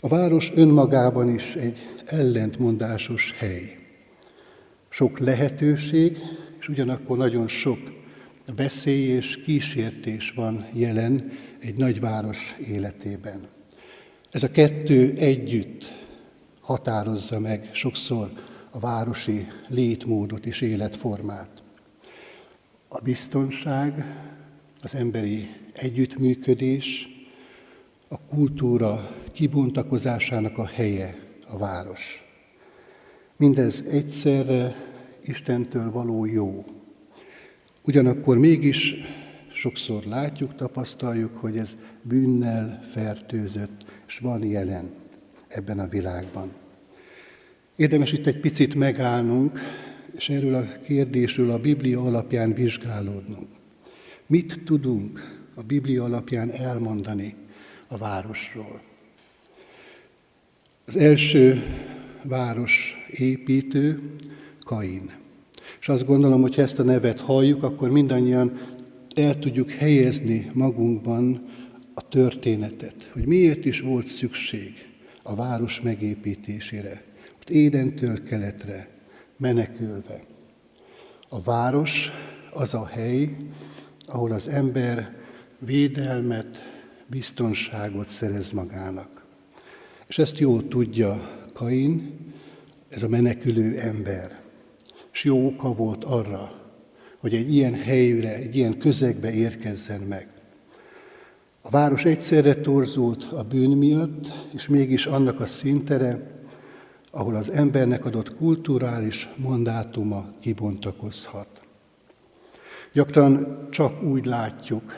A 0.00 0.08
város 0.08 0.52
önmagában 0.54 1.34
is 1.34 1.54
egy 1.54 1.78
ellentmondásos 2.06 3.34
hely. 3.38 3.78
Sok 4.88 5.18
lehetőség, 5.18 6.18
és 6.58 6.68
ugyanakkor 6.68 7.16
nagyon 7.16 7.46
sok 7.48 7.78
veszély 8.56 9.06
és 9.06 9.42
kísértés 9.42 10.30
van 10.30 10.66
jelen 10.72 11.32
egy 11.60 11.76
nagyváros 11.76 12.56
életében. 12.68 13.48
Ez 14.30 14.42
a 14.42 14.50
kettő 14.50 15.14
együtt 15.16 15.92
határozza 16.60 17.38
meg 17.38 17.68
sokszor 17.72 18.30
a 18.70 18.78
városi 18.78 19.46
létmódot 19.68 20.46
és 20.46 20.60
életformát. 20.60 21.62
A 22.88 23.00
biztonság, 23.00 24.04
az 24.82 24.94
emberi 24.94 25.48
együttműködés, 25.72 27.08
a 28.08 28.20
kultúra 28.20 29.10
kibontakozásának 29.38 30.58
a 30.58 30.66
helye 30.66 31.14
a 31.46 31.58
város. 31.58 32.24
Mindez 33.36 33.82
egyszerre 33.90 34.74
Istentől 35.22 35.90
való 35.90 36.24
jó. 36.24 36.64
Ugyanakkor 37.84 38.38
mégis 38.38 38.94
sokszor 39.50 40.04
látjuk, 40.04 40.54
tapasztaljuk, 40.54 41.36
hogy 41.36 41.58
ez 41.58 41.76
bűnnel 42.02 42.82
fertőzött, 42.92 43.84
és 44.06 44.18
van 44.18 44.44
jelen 44.44 44.90
ebben 45.48 45.78
a 45.78 45.88
világban. 45.88 46.52
Érdemes 47.76 48.12
itt 48.12 48.26
egy 48.26 48.40
picit 48.40 48.74
megállnunk, 48.74 49.58
és 50.16 50.28
erről 50.28 50.54
a 50.54 50.78
kérdésről 50.84 51.50
a 51.50 51.58
Biblia 51.58 52.00
alapján 52.00 52.52
vizsgálódnunk. 52.52 53.48
Mit 54.26 54.60
tudunk 54.64 55.40
a 55.54 55.62
Biblia 55.62 56.04
alapján 56.04 56.50
elmondani 56.50 57.34
a 57.88 57.98
városról? 57.98 58.86
Az 60.88 60.96
első 60.96 61.62
város 62.22 62.96
építő 63.10 64.00
Kain. 64.60 65.10
És 65.80 65.88
azt 65.88 66.06
gondolom, 66.06 66.40
hogy 66.40 66.54
ha 66.54 66.62
ezt 66.62 66.78
a 66.78 66.82
nevet 66.82 67.20
halljuk, 67.20 67.62
akkor 67.62 67.90
mindannyian 67.90 68.52
el 69.14 69.38
tudjuk 69.38 69.70
helyezni 69.70 70.50
magunkban 70.54 71.48
a 71.94 72.08
történetet, 72.08 73.10
hogy 73.12 73.26
miért 73.26 73.64
is 73.64 73.80
volt 73.80 74.06
szükség 74.06 74.72
a 75.22 75.34
város 75.34 75.80
megépítésére, 75.80 77.02
ott 77.34 77.50
Édentől 77.50 78.22
keletre 78.22 78.88
menekülve. 79.36 80.20
A 81.28 81.42
város 81.42 82.10
az 82.52 82.74
a 82.74 82.86
hely, 82.86 83.36
ahol 84.06 84.32
az 84.32 84.48
ember 84.48 85.16
védelmet, 85.58 86.56
biztonságot 87.06 88.08
szerez 88.08 88.50
magának. 88.50 89.17
És 90.08 90.18
ezt 90.18 90.38
jól 90.38 90.68
tudja 90.68 91.38
Kain, 91.54 92.18
ez 92.88 93.02
a 93.02 93.08
menekülő 93.08 93.78
ember. 93.78 94.40
És 95.12 95.24
jó 95.24 95.46
oka 95.46 95.74
volt 95.74 96.04
arra, 96.04 96.52
hogy 97.18 97.34
egy 97.34 97.54
ilyen 97.54 97.74
helyre, 97.74 98.34
egy 98.34 98.56
ilyen 98.56 98.78
közegbe 98.78 99.32
érkezzen 99.32 100.00
meg. 100.00 100.28
A 101.62 101.70
város 101.70 102.04
egyszerre 102.04 102.54
torzult 102.54 103.24
a 103.24 103.42
bűn 103.42 103.70
miatt, 103.70 104.48
és 104.54 104.68
mégis 104.68 105.06
annak 105.06 105.40
a 105.40 105.46
szintere, 105.46 106.30
ahol 107.10 107.34
az 107.34 107.50
embernek 107.50 108.04
adott 108.04 108.36
kulturális 108.36 109.28
mandátuma 109.36 110.32
kibontakozhat. 110.40 111.60
Gyakran 112.92 113.58
csak 113.70 114.02
úgy 114.02 114.24
látjuk, 114.24 114.92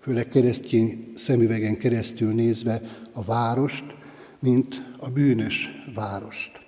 főleg 0.00 0.28
keresztény 0.28 1.12
szemüvegen 1.14 1.78
keresztül 1.78 2.32
nézve 2.32 2.82
a 3.12 3.24
várost, 3.24 3.84
mint 4.42 4.82
a 4.98 5.08
bűnös 5.08 5.70
várost. 5.94 6.60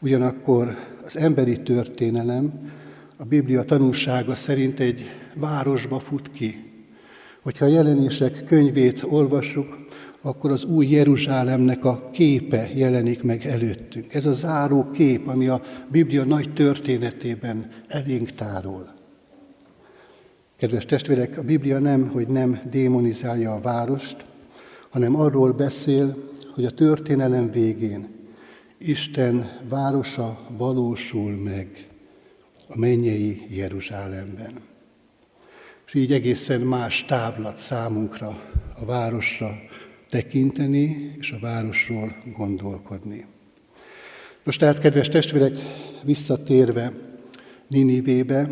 Ugyanakkor 0.00 0.76
az 1.04 1.16
emberi 1.16 1.62
történelem 1.62 2.70
a 3.16 3.24
Biblia 3.24 3.64
tanulsága 3.64 4.34
szerint 4.34 4.80
egy 4.80 5.04
városba 5.34 6.00
fut 6.00 6.30
ki, 6.32 6.66
Hogyha 7.46 7.64
a 7.64 7.68
jelenések 7.68 8.44
könyvét 8.44 9.02
olvassuk, 9.02 9.86
akkor 10.22 10.50
az 10.50 10.64
új 10.64 10.86
Jeruzsálemnek 10.86 11.84
a 11.84 12.10
képe 12.12 12.68
jelenik 12.74 13.22
meg 13.22 13.46
előttünk. 13.46 14.14
Ez 14.14 14.26
a 14.26 14.32
záró 14.32 14.90
kép, 14.90 15.28
ami 15.28 15.48
a 15.48 15.60
Biblia 15.90 16.24
nagy 16.24 16.52
történetében 16.52 17.70
elénk 17.88 18.30
tárol. 18.30 18.94
Kedves 20.56 20.84
testvérek, 20.84 21.38
a 21.38 21.42
Biblia 21.42 21.78
nem, 21.78 22.08
hogy 22.08 22.26
nem 22.26 22.60
démonizálja 22.70 23.52
a 23.52 23.60
várost, 23.60 24.24
hanem 24.96 25.20
arról 25.20 25.52
beszél, 25.52 26.16
hogy 26.54 26.64
a 26.64 26.70
történelem 26.70 27.50
végén 27.50 28.08
Isten 28.78 29.60
városa 29.68 30.46
valósul 30.56 31.32
meg 31.32 31.88
a 32.68 32.78
mennyei 32.78 33.46
Jeruzsálemben 33.48 34.60
és 35.86 35.94
így 35.94 36.12
egészen 36.12 36.60
más 36.60 37.04
távlat 37.04 37.58
számunkra 37.58 38.42
a 38.80 38.84
városra 38.84 39.58
tekinteni, 40.10 41.14
és 41.18 41.30
a 41.30 41.38
városról 41.40 42.16
gondolkodni. 42.36 43.26
Most 44.44 44.58
tehát, 44.58 44.78
kedves 44.78 45.08
testvérek, 45.08 45.56
visszatérve 46.04 46.92
Ninivébe, 47.68 48.50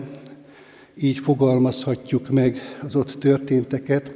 így 0.96 1.18
fogalmazhatjuk 1.18 2.28
meg 2.28 2.58
az 2.82 2.96
ott 2.96 3.18
történteket, 3.18 4.14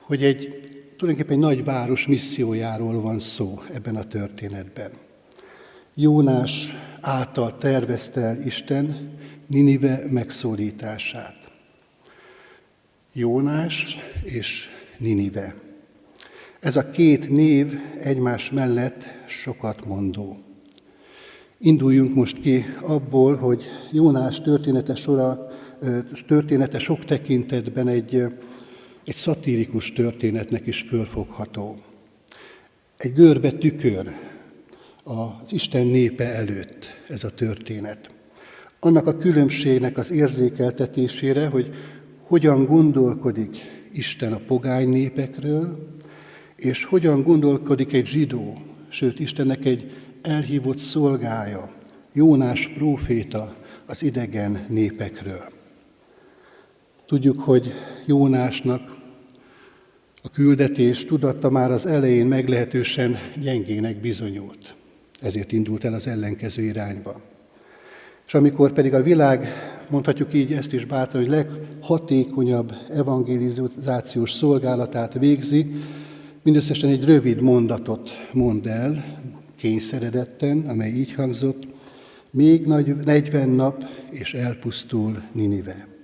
hogy 0.00 0.24
egy 0.24 0.67
tulajdonképpen 0.98 1.36
egy 1.36 1.56
nagy 1.56 1.64
város 1.64 2.06
missziójáról 2.06 3.00
van 3.00 3.18
szó 3.18 3.62
ebben 3.72 3.96
a 3.96 4.04
történetben. 4.04 4.90
Jónás 5.94 6.76
által 7.00 7.56
tervezte 7.56 8.20
el 8.20 8.40
Isten 8.46 9.16
Ninive 9.46 10.00
megszólítását. 10.10 11.50
Jónás 13.12 13.96
és 14.22 14.68
Ninive. 14.98 15.54
Ez 16.60 16.76
a 16.76 16.90
két 16.90 17.30
név 17.30 17.74
egymás 18.00 18.50
mellett 18.50 19.04
sokat 19.26 19.86
mondó. 19.86 20.38
Induljunk 21.58 22.14
most 22.14 22.40
ki 22.40 22.64
abból, 22.82 23.36
hogy 23.36 23.64
Jónás 23.92 24.40
története 24.40 24.94
sora, 24.94 25.48
története 26.26 26.78
sok 26.78 27.04
tekintetben 27.04 27.88
egy, 27.88 28.24
egy 29.08 29.14
szatirikus 29.14 29.92
történetnek 29.92 30.66
is 30.66 30.82
fölfogható. 30.82 31.78
Egy 32.96 33.12
görbe 33.12 33.50
tükör 33.50 34.12
az 35.04 35.52
Isten 35.52 35.86
népe 35.86 36.24
előtt 36.24 36.86
ez 37.08 37.24
a 37.24 37.30
történet. 37.30 38.10
Annak 38.80 39.06
a 39.06 39.18
különbségnek 39.18 39.98
az 39.98 40.10
érzékeltetésére, 40.10 41.46
hogy 41.46 41.74
hogyan 42.22 42.64
gondolkodik 42.64 43.56
Isten 43.92 44.32
a 44.32 44.40
pogány 44.46 44.88
népekről, 44.88 45.88
és 46.56 46.84
hogyan 46.84 47.22
gondolkodik 47.22 47.92
egy 47.92 48.06
zsidó, 48.06 48.62
sőt 48.88 49.20
Istennek 49.20 49.64
egy 49.64 49.92
elhívott 50.22 50.78
szolgája, 50.78 51.72
Jónás 52.12 52.68
próféta 52.68 53.56
az 53.86 54.02
idegen 54.02 54.66
népekről. 54.68 55.48
Tudjuk, 57.06 57.40
hogy 57.40 57.72
Jónásnak 58.06 58.97
a 60.22 60.30
küldetés 60.30 61.04
tudatta 61.04 61.50
már 61.50 61.70
az 61.70 61.86
elején 61.86 62.26
meglehetősen 62.26 63.16
gyengének 63.42 64.00
bizonyult. 64.00 64.74
Ezért 65.20 65.52
indult 65.52 65.84
el 65.84 65.94
az 65.94 66.06
ellenkező 66.06 66.62
irányba. 66.62 67.20
És 68.26 68.34
amikor 68.34 68.72
pedig 68.72 68.94
a 68.94 69.02
világ, 69.02 69.48
mondhatjuk 69.88 70.34
így 70.34 70.52
ezt 70.52 70.72
is 70.72 70.84
bátran, 70.84 71.22
hogy 71.22 71.30
leghatékonyabb 71.30 72.72
evangelizációs 72.90 74.32
szolgálatát 74.32 75.18
végzi, 75.18 75.66
mindösszesen 76.42 76.90
egy 76.90 77.04
rövid 77.04 77.40
mondatot 77.40 78.10
mond 78.32 78.66
el, 78.66 79.20
kényszeredetten, 79.56 80.58
amely 80.68 80.90
így 80.90 81.12
hangzott, 81.14 81.66
még 82.30 82.66
nagy 82.66 82.96
40 82.96 83.48
nap, 83.48 83.84
és 84.10 84.34
elpusztul 84.34 85.22
Ninive. 85.32 85.97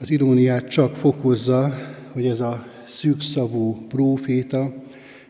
Az 0.00 0.10
iróniát 0.10 0.68
csak 0.68 0.96
fokozza, 0.96 1.74
hogy 2.12 2.26
ez 2.26 2.40
a 2.40 2.66
szűkszavú 2.88 3.86
próféta 3.88 4.74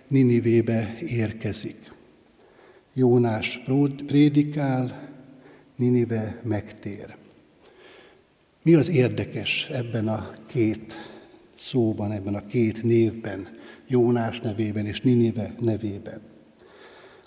Ninivébe 0.08 0.96
érkezik. 1.06 1.92
Jónás 2.92 3.62
prédikál, 4.06 5.08
Ninive 5.76 6.40
megtér. 6.44 7.16
Mi 8.62 8.74
az 8.74 8.88
érdekes 8.88 9.68
ebben 9.72 10.08
a 10.08 10.30
két 10.48 10.94
szóban, 11.58 12.12
ebben 12.12 12.34
a 12.34 12.46
két 12.46 12.82
névben, 12.82 13.48
Jónás 13.86 14.40
nevében 14.40 14.86
és 14.86 15.00
Ninive 15.00 15.54
nevében? 15.60 16.20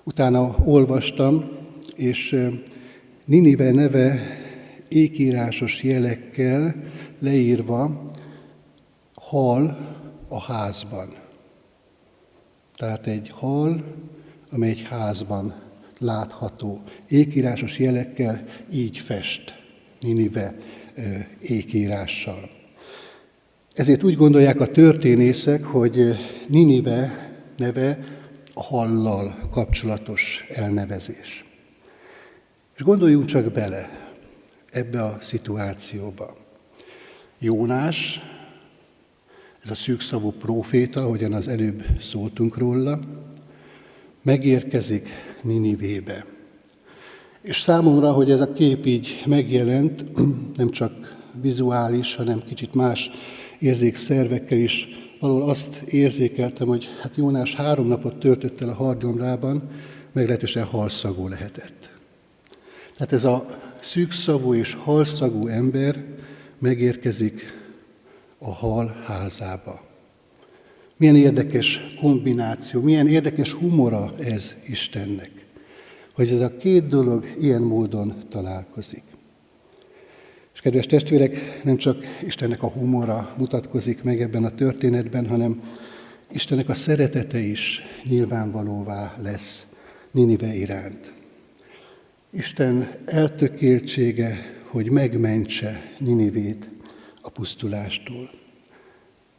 Utána 0.04 0.56
olvastam, 0.66 1.50
és 1.96 2.36
Ninive 3.26 3.72
neve 3.72 4.22
ékírásos 4.88 5.84
jelekkel 5.84 6.76
leírva 7.22 8.10
hal 9.14 9.78
a 10.28 10.42
házban. 10.42 11.16
Tehát 12.76 13.08
egy 13.08 13.30
hal, 13.30 13.84
amely 14.52 14.70
egy 14.70 14.84
házban 14.90 15.54
látható. 16.00 16.82
Ékírásos 17.10 17.80
jelekkel 17.80 18.46
így 18.72 18.98
fest 18.98 19.62
Ninive 20.00 20.56
ékírással. 21.42 22.50
Ezért 23.74 24.04
úgy 24.04 24.16
gondolják 24.16 24.60
a 24.60 24.68
történészek, 24.68 25.64
hogy 25.64 26.16
Ninive 26.48 27.32
neve 27.58 28.00
a 28.54 28.64
hallal 28.64 29.40
kapcsolatos 29.52 30.46
elnevezés. 30.50 31.46
És 32.76 32.84
gondoljunk 32.84 33.26
csak 33.26 33.52
bele 33.52 33.90
ebbe 34.70 35.04
a 35.04 35.18
szituációba. 35.22 36.41
Jónás, 37.44 38.22
ez 39.64 39.72
a 39.72 39.76
szűkszavú 39.76 40.32
próféta, 40.32 41.02
ahogyan 41.02 41.34
az 41.34 41.48
előbb 41.48 41.84
szóltunk 42.00 42.58
róla, 42.58 43.00
megérkezik 44.22 45.10
Ninivébe. 45.42 46.26
És 47.42 47.60
számomra, 47.60 48.12
hogy 48.12 48.32
ez 48.32 48.42
a 48.42 48.54
kép 48.54 48.86
így 48.86 49.24
megjelent, 49.26 50.06
nem 50.58 50.72
csak 50.72 51.18
vizuális, 51.42 52.16
hanem 52.16 52.44
kicsit 52.48 52.74
más 52.74 53.10
érzékszervekkel 53.60 54.58
is 54.58 54.88
valahol 55.20 55.50
azt 55.50 55.76
érzékeltem, 55.76 56.68
hogy 56.68 56.90
hát 57.02 57.16
Jónás 57.16 57.56
három 57.56 57.88
napot 57.88 58.20
töltött 58.20 58.62
el 58.62 58.70
a 58.70 58.74
hardomrában, 58.74 59.68
meglehetősen 60.12 60.64
halszagú 60.64 61.28
lehetett. 61.28 61.90
Tehát 62.98 63.14
ez 63.14 63.24
a 63.24 63.46
szűkszavú 63.80 64.54
és 64.54 64.74
halszagú 64.74 65.48
ember 65.48 66.20
megérkezik 66.62 67.42
a 68.38 68.52
hal 68.52 69.02
házába. 69.06 69.82
Milyen 70.98 71.16
érdekes 71.16 71.80
kombináció, 72.00 72.82
milyen 72.82 73.08
érdekes 73.08 73.52
humora 73.52 74.14
ez 74.20 74.54
Istennek, 74.68 75.32
hogy 76.14 76.30
ez 76.30 76.42
a 76.42 76.58
két 76.58 76.86
dolog 76.86 77.26
ilyen 77.40 77.62
módon 77.62 78.24
találkozik. 78.30 79.04
És 80.54 80.60
kedves 80.60 80.86
testvérek, 80.86 81.64
nem 81.64 81.78
csak 81.78 82.06
Istennek 82.26 82.64
a 82.64 82.70
humora 82.70 83.36
mutatkozik 83.38 84.04
meg 84.04 84.22
ebben 84.22 84.44
a 84.44 84.56
történetben, 84.56 85.28
hanem 85.28 85.62
Istennek 86.32 86.70
a 86.70 86.74
szeretete 86.74 87.40
is 87.40 87.82
nyilvánvalóvá 88.04 89.16
lesz 89.22 89.66
Ninive 90.12 90.56
iránt. 90.56 91.14
Isten 92.32 92.90
eltökéltsége, 93.06 94.61
hogy 94.72 94.92
megmentse 94.92 95.82
Ninivét 96.00 96.70
a 97.22 97.30
pusztulástól. 97.30 98.30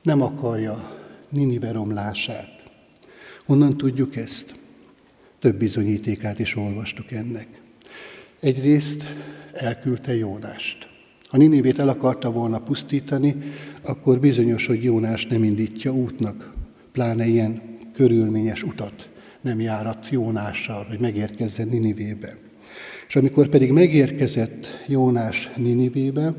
Nem 0.02 0.22
akarja 0.22 0.98
Ninive 1.28 1.72
romlását. 1.72 2.62
Honnan 3.46 3.76
tudjuk 3.76 4.16
ezt? 4.16 4.54
Több 5.38 5.56
bizonyítékát 5.56 6.38
is 6.38 6.56
olvastuk 6.56 7.12
ennek. 7.12 7.46
Egyrészt 8.40 9.04
elküldte 9.52 10.16
Jónást. 10.16 10.88
Ha 11.28 11.36
Ninivét 11.36 11.78
el 11.78 11.88
akarta 11.88 12.30
volna 12.30 12.60
pusztítani, 12.60 13.36
akkor 13.82 14.20
bizonyos, 14.20 14.66
hogy 14.66 14.84
Jónás 14.84 15.26
nem 15.26 15.44
indítja 15.44 15.92
útnak, 15.92 16.52
pláne 16.92 17.26
ilyen 17.26 17.78
körülményes 17.94 18.62
utat 18.62 19.10
nem 19.42 19.60
járat 19.60 20.08
Jónással, 20.10 20.84
hogy 20.84 20.98
megérkezzen 20.98 21.68
Ninivébe. 21.68 22.36
És 23.08 23.16
amikor 23.16 23.48
pedig 23.48 23.70
megérkezett 23.70 24.66
Jónás 24.86 25.50
Ninivébe, 25.56 26.34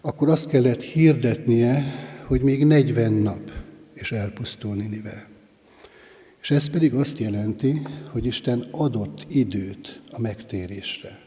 akkor 0.00 0.28
azt 0.28 0.48
kellett 0.48 0.82
hirdetnie, 0.82 1.84
hogy 2.26 2.40
még 2.40 2.64
40 2.64 3.12
nap, 3.12 3.52
és 3.94 4.12
elpusztul 4.12 4.74
Ninive. 4.74 5.28
És 6.42 6.50
ez 6.50 6.68
pedig 6.68 6.94
azt 6.94 7.18
jelenti, 7.18 7.82
hogy 8.10 8.26
Isten 8.26 8.66
adott 8.70 9.24
időt 9.28 10.00
a 10.10 10.20
megtérésre. 10.20 11.18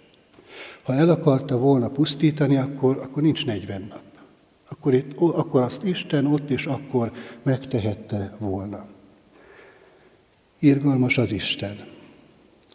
Ha 0.84 0.94
el 0.94 1.10
akarta 1.10 1.58
volna 1.58 1.90
pusztítani, 1.90 2.56
akkor, 2.56 2.98
akkor 2.98 3.24
nincs 3.24 3.46
40 3.46 3.86
nap. 3.90 4.04
Akkor, 4.70 4.94
itt, 4.94 5.20
akkor 5.20 5.62
azt 5.62 5.84
Isten 5.84 6.26
ott 6.26 6.50
és 6.50 6.66
akkor 6.66 7.12
megtehette 7.44 8.36
volna. 8.40 8.86
Irgalmas 10.60 11.18
az 11.18 11.32
Isten. 11.32 11.88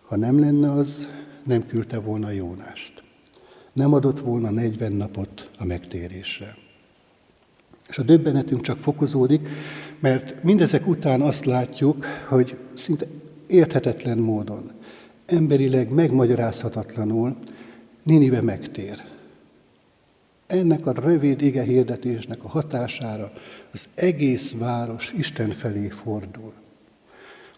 Ha 0.03 0.17
nem 0.17 0.39
lenne 0.39 0.71
az, 0.71 1.09
nem 1.45 1.67
küldte 1.67 1.99
volna 1.99 2.31
Jónást. 2.31 3.03
Nem 3.73 3.93
adott 3.93 4.21
volna 4.21 4.51
40 4.51 4.93
napot 4.93 5.51
a 5.59 5.65
megtérésre. 5.65 6.57
És 7.89 7.99
a 7.99 8.03
döbbenetünk 8.03 8.63
csak 8.63 8.79
fokozódik, 8.79 9.49
mert 10.01 10.43
mindezek 10.43 10.87
után 10.87 11.21
azt 11.21 11.45
látjuk, 11.45 12.07
hogy 12.29 12.59
szinte 12.75 13.07
érthetetlen 13.47 14.19
módon, 14.19 14.71
emberileg 15.27 15.91
megmagyarázhatatlanul 15.91 17.37
Ninive 18.03 18.41
megtér. 18.41 19.03
Ennek 20.47 20.87
a 20.87 20.93
rövid 20.93 21.43
ige 21.43 21.63
hirdetésnek 21.63 22.45
a 22.45 22.49
hatására 22.49 23.33
az 23.73 23.89
egész 23.95 24.53
város 24.53 25.13
Isten 25.13 25.51
felé 25.51 25.89
fordul. 25.89 26.53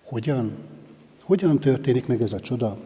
Hogyan? 0.05 0.57
Hogyan 1.22 1.59
történik 1.59 2.07
meg 2.07 2.22
ez 2.22 2.33
a 2.33 2.40
csoda? 2.40 2.79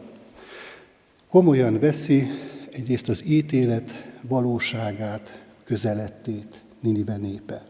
Komolyan 1.31 1.79
veszi 1.79 2.27
egyrészt 2.71 3.09
az 3.09 3.23
ítélet 3.25 3.89
valóságát, 4.21 5.43
közelettét 5.63 6.61
Ninive 6.79 7.17
népe. 7.17 7.65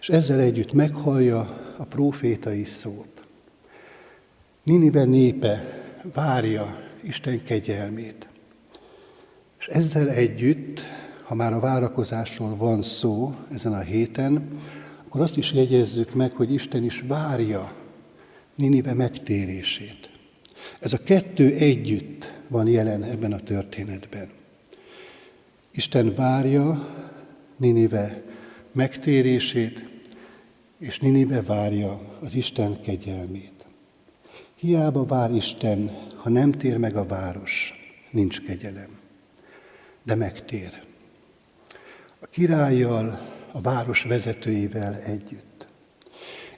és 0.00 0.08
ezzel 0.08 0.40
együtt 0.40 0.72
meghallja 0.72 1.74
a 1.78 1.84
prófétai 1.84 2.64
szót. 2.64 3.26
Ninive 4.62 5.04
népe 5.04 5.82
várja 6.14 6.80
Isten 7.02 7.44
kegyelmét. 7.44 8.28
És 9.58 9.66
ezzel 9.66 10.08
együtt, 10.08 10.80
ha 11.22 11.34
már 11.34 11.52
a 11.52 11.60
várakozásról 11.60 12.56
van 12.56 12.82
szó 12.82 13.34
ezen 13.52 13.72
a 13.72 13.80
héten, 13.80 14.60
akkor 15.06 15.20
azt 15.20 15.36
is 15.36 15.52
jegyezzük 15.52 16.14
meg, 16.14 16.32
hogy 16.32 16.52
Isten 16.52 16.84
is 16.84 17.00
várja 17.00 17.74
Ninive 18.54 18.94
megtérését. 18.94 20.10
Ez 20.80 20.92
a 20.92 21.02
kettő 21.02 21.54
együtt 21.54 22.36
van 22.48 22.66
jelen 22.66 23.02
ebben 23.02 23.32
a 23.32 23.40
történetben. 23.40 24.28
Isten 25.70 26.14
várja 26.14 26.96
Ninive 27.56 28.22
megtérését, 28.72 29.84
és 30.78 30.98
Ninive 30.98 31.42
várja 31.42 32.00
az 32.20 32.34
Isten 32.34 32.80
kegyelmét. 32.80 33.64
Hiába 34.54 35.04
vár 35.04 35.32
Isten, 35.32 35.90
ha 36.16 36.28
nem 36.28 36.52
tér 36.52 36.76
meg 36.76 36.96
a 36.96 37.06
város, 37.06 37.74
nincs 38.10 38.40
kegyelem. 38.40 38.98
De 40.02 40.14
megtér. 40.14 40.82
A 42.18 42.26
királlyal, 42.26 43.20
a 43.52 43.60
város 43.60 44.02
vezetőivel 44.02 44.98
együtt. 44.98 45.66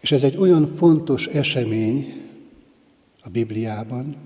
És 0.00 0.12
ez 0.12 0.22
egy 0.22 0.37
olyan 0.37 0.66
fontos 0.66 1.26
esemény 1.26 2.22
a 3.22 3.29
Bibliában, 3.29 4.16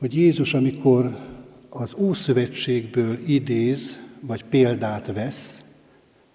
hogy 0.00 0.14
Jézus, 0.14 0.54
amikor 0.54 1.18
az 1.70 1.94
Ószövetségből 1.98 3.18
idéz, 3.26 3.98
vagy 4.20 4.44
példát 4.44 5.12
vesz 5.12 5.62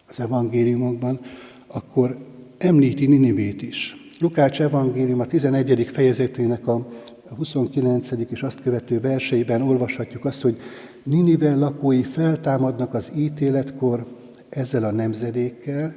az 0.08 0.20
evangéliumokban, 0.20 1.20
akkor 1.68 2.18
említi 2.58 3.06
Ninivét 3.06 3.62
is. 3.62 3.96
Lukács 4.20 4.62
evangélium 4.62 5.20
a 5.20 5.26
11. 5.26 5.90
fejezetének 5.92 6.68
a 6.68 6.88
29. 7.36 8.10
és 8.30 8.44
azt 8.44 8.62
követő 8.62 9.00
verseiben 9.00 9.62
olvashatjuk 9.62 10.26
azt, 10.26 10.42
hogy 10.42 10.58
Ninive 11.04 11.56
lakói 11.56 12.04
feltámadnak 12.04 12.94
az 12.94 13.12
ítéletkor 13.16 14.06
ezzel 14.50 14.84
a 14.84 14.92
nemzedékkel, 14.92 15.96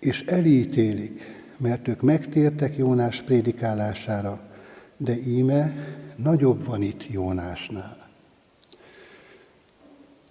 és 0.00 0.22
elítélik, 0.22 1.20
mert 1.58 1.88
ők 1.88 2.02
megtértek 2.02 2.76
Jónás 2.76 3.22
prédikálására, 3.22 4.47
de 4.98 5.16
íme 5.26 5.74
nagyobb 6.16 6.64
van 6.64 6.82
itt 6.82 7.10
Jónásnál. 7.10 8.08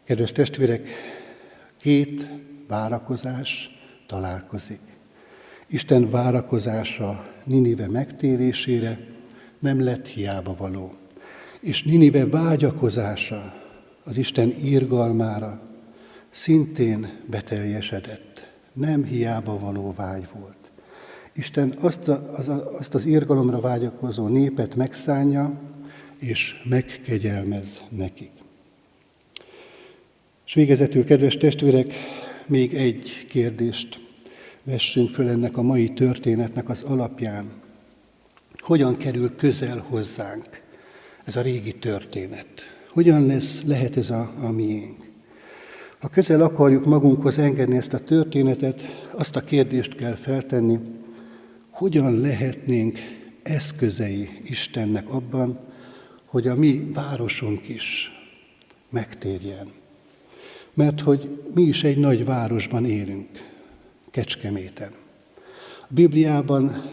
Kedves 0.04 0.32
testvérek, 0.32 0.90
két 1.80 2.28
várakozás 2.68 3.70
találkozik. 4.08 4.80
Isten 5.68 6.10
várakozása 6.10 7.36
Ninive 7.44 7.88
megtérésére 7.88 9.00
nem 9.60 9.84
lett 9.84 10.08
hiába 10.08 10.56
való. 10.56 10.94
És 11.60 11.84
Ninive 11.84 12.28
vágyakozása 12.28 13.54
az 14.04 14.18
Isten 14.18 14.54
írgalmára 14.64 15.62
szintén 16.30 17.20
beteljesedett. 17.26 18.56
Nem 18.74 19.04
hiába 19.04 19.60
való 19.60 19.94
vágy 19.94 20.28
volt. 20.40 20.57
Isten 21.38 21.76
azt, 21.80 22.08
a, 22.08 22.34
az, 22.36 22.52
azt 22.78 22.96
az 22.96 23.06
írgalomra 23.06 23.60
vágyakozó 23.60 24.28
népet 24.28 24.76
megszánja, 24.76 25.60
és 26.20 26.64
megkegyelmez 26.70 27.82
nekik. 27.90 28.32
És 30.46 30.54
végezetül, 30.54 31.04
kedves 31.04 31.38
testvérek, 31.38 31.94
még 32.46 32.74
egy 32.74 33.26
kérdést 33.30 34.00
vessünk 34.64 35.10
föl 35.10 35.30
ennek 35.30 35.58
a 35.58 35.62
mai 35.62 35.94
történetnek 35.94 36.70
az 36.70 36.84
alapján. 36.84 37.52
Hogyan 38.58 38.98
kerül 38.98 39.36
közel 39.36 39.86
hozzánk 39.90 40.62
ez 41.24 41.36
a 41.36 41.42
régi 41.42 41.74
történet? 41.74 42.48
Hogyan 42.90 43.26
lesz, 43.26 43.64
lehet 43.64 43.98
ez 43.98 44.10
a, 44.10 44.32
a 44.40 44.52
miénk? 44.52 44.98
Ha 46.00 46.08
közel 46.08 46.42
akarjuk 46.42 46.86
magunkhoz 46.86 47.38
engedni 47.38 47.78
ezt 47.78 47.94
a 47.94 48.00
történetet, 48.00 48.82
azt 49.12 49.36
a 49.36 49.42
kérdést 49.42 49.96
kell 49.96 50.16
feltenni, 50.16 50.80
hogyan 51.78 52.20
lehetnénk 52.22 53.00
eszközei 53.42 54.30
Istennek 54.44 55.10
abban, 55.10 55.60
hogy 56.26 56.48
a 56.48 56.56
mi 56.56 56.90
városunk 56.94 57.70
is 57.70 58.12
megtérjen. 58.90 59.72
Mert 60.74 61.02
hogy 61.02 61.42
mi 61.54 61.62
is 61.62 61.84
egy 61.84 61.98
nagy 61.98 62.26
városban 62.26 62.86
élünk, 62.86 63.28
Kecskeméten. 64.12 64.92
A 65.82 65.88
Bibliában, 65.94 66.92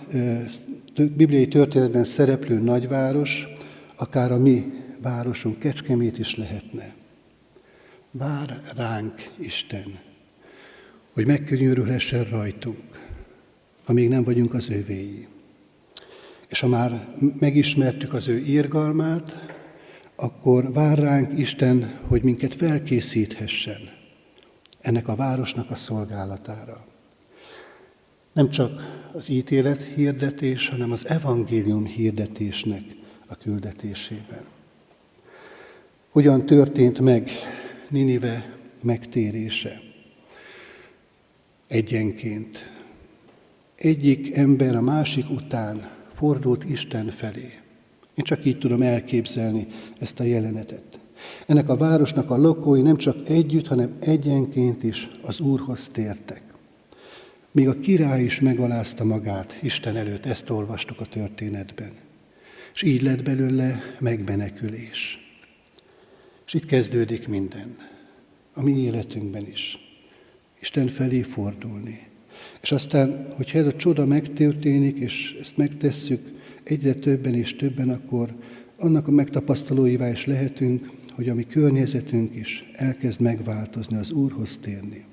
bibliai 0.97 1.49
történetben 1.49 2.05
szereplő 2.05 2.59
nagyváros, 2.59 3.47
akár 3.97 4.33
a 4.33 4.39
mi 4.39 4.73
városunk 4.99 5.59
Kecskemét 5.59 6.19
is 6.19 6.37
lehetne. 6.37 6.95
Vár 8.11 8.61
ránk 8.77 9.31
Isten, 9.39 9.99
hogy 11.13 11.27
megkönnyörülhessen 11.27 12.25
rajtunk, 12.25 12.94
ha 13.85 13.93
még 13.93 14.09
nem 14.09 14.25
vagyunk 14.25 14.55
az 14.55 14.71
ővéi. 14.71 15.27
És 16.49 16.61
ha 16.61 16.67
már 16.67 17.15
megismertük 17.39 18.13
az 18.13 18.29
ő 18.29 18.39
írgalmát, 18.39 19.55
akkor 20.17 20.73
vár 20.73 20.99
ránk 20.99 21.39
Isten, 21.39 22.01
hogy 22.07 22.23
minket 22.23 22.55
felkészíthessen 22.55 23.93
ennek 24.81 25.09
a 25.09 25.17
városnak 25.17 25.71
a 25.71 25.75
szolgálatára. 25.75 26.87
Nem 28.33 28.51
csak 28.51 29.03
az 29.13 29.29
ítélet 29.29 29.83
hirdetés, 29.83 30.69
hanem 30.69 30.93
az 30.93 31.07
evangélium 31.07 31.87
hirdetésnek 31.87 32.83
a 33.27 33.35
küldetésében. 33.35 34.45
Hogyan 36.11 36.47
történt 36.47 37.01
meg 37.01 37.31
Ninive 37.89 38.57
megtérése? 38.83 39.81
Egyenként. 41.67 42.74
Egyik 43.77 44.37
ember 44.37 44.75
a 44.75 44.81
másik 44.81 45.31
után 45.31 45.91
fordult 46.13 46.65
Isten 46.65 47.11
felé. 47.11 47.53
Én 48.15 48.25
csak 48.25 48.45
így 48.45 48.59
tudom 48.59 48.83
elképzelni 48.83 49.67
ezt 49.99 50.21
a 50.21 50.25
jelenetet. 50.25 50.99
Ennek 51.47 51.69
a 51.69 51.77
városnak 51.77 52.31
a 52.31 52.37
lakói 52.37 52.83
nem 52.83 52.97
csak 52.97 53.29
együtt, 53.29 53.67
hanem 53.67 53.95
egyenként 54.01 54.83
is 54.83 55.09
az 55.23 55.41
Úrhoz 55.41 55.89
tértek. 55.89 56.43
Még 57.51 57.69
a 57.69 57.79
király 57.79 58.23
is 58.23 58.41
megalázta 58.41 59.05
magát 59.05 59.59
Isten 59.63 59.97
előtt, 59.97 60.27
ezt 60.27 60.51
olvastuk 60.51 61.01
a 61.01 61.07
történetben. 61.07 61.93
És 62.75 62.83
így 62.83 63.03
lett 63.03 63.23
belőle 63.23 63.83
megbenekülés. 63.99 65.19
És 66.47 66.55
itt 66.55 66.65
kezdődik 66.65 67.29
minden, 67.29 67.77
a 68.55 68.63
mi 68.63 68.77
életünkben 68.77 69.47
is. 69.47 69.79
Isten 70.61 70.89
felé 70.89 71.23
fordulni. 71.23 72.13
És 72.65 72.73
aztán, 72.73 73.27
hogyha 73.37 73.59
ez 73.59 73.67
a 73.67 73.77
csoda 73.77 74.07
megtörténik, 74.07 74.99
és 74.99 75.37
ezt 75.41 75.57
megtesszük 75.57 76.21
egyre 76.63 76.95
többen 76.95 77.35
és 77.35 77.57
többen, 77.57 77.89
akkor 77.89 78.35
annak 78.79 79.09
a 79.09 79.11
megtapasztalóivá 79.11 80.11
is 80.11 80.27
lehetünk, 80.27 80.91
hogy 81.13 81.29
a 81.29 81.35
mi 81.35 81.47
környezetünk 81.47 82.35
is 82.35 82.71
elkezd 82.73 83.21
megváltozni, 83.21 83.97
az 83.97 84.11
Úrhoz 84.11 84.57
térni. 84.57 85.05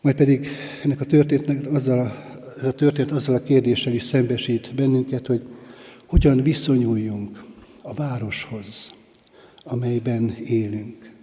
Majd 0.00 0.16
pedig 0.16 0.46
ennek 0.84 1.00
a 1.00 1.04
történetnek 1.04 1.72
azzal 1.72 1.98
a, 1.98 2.12
ez 2.56 2.62
a 2.62 2.72
történet 2.72 3.12
azzal 3.12 3.34
a 3.34 3.42
kérdéssel 3.42 3.92
is 3.92 4.02
szembesít 4.02 4.74
bennünket, 4.74 5.26
hogy 5.26 5.42
hogyan 6.06 6.42
viszonyuljunk 6.42 7.44
a 7.82 7.94
városhoz, 7.94 8.92
amelyben 9.62 10.36
élünk. 10.44 11.13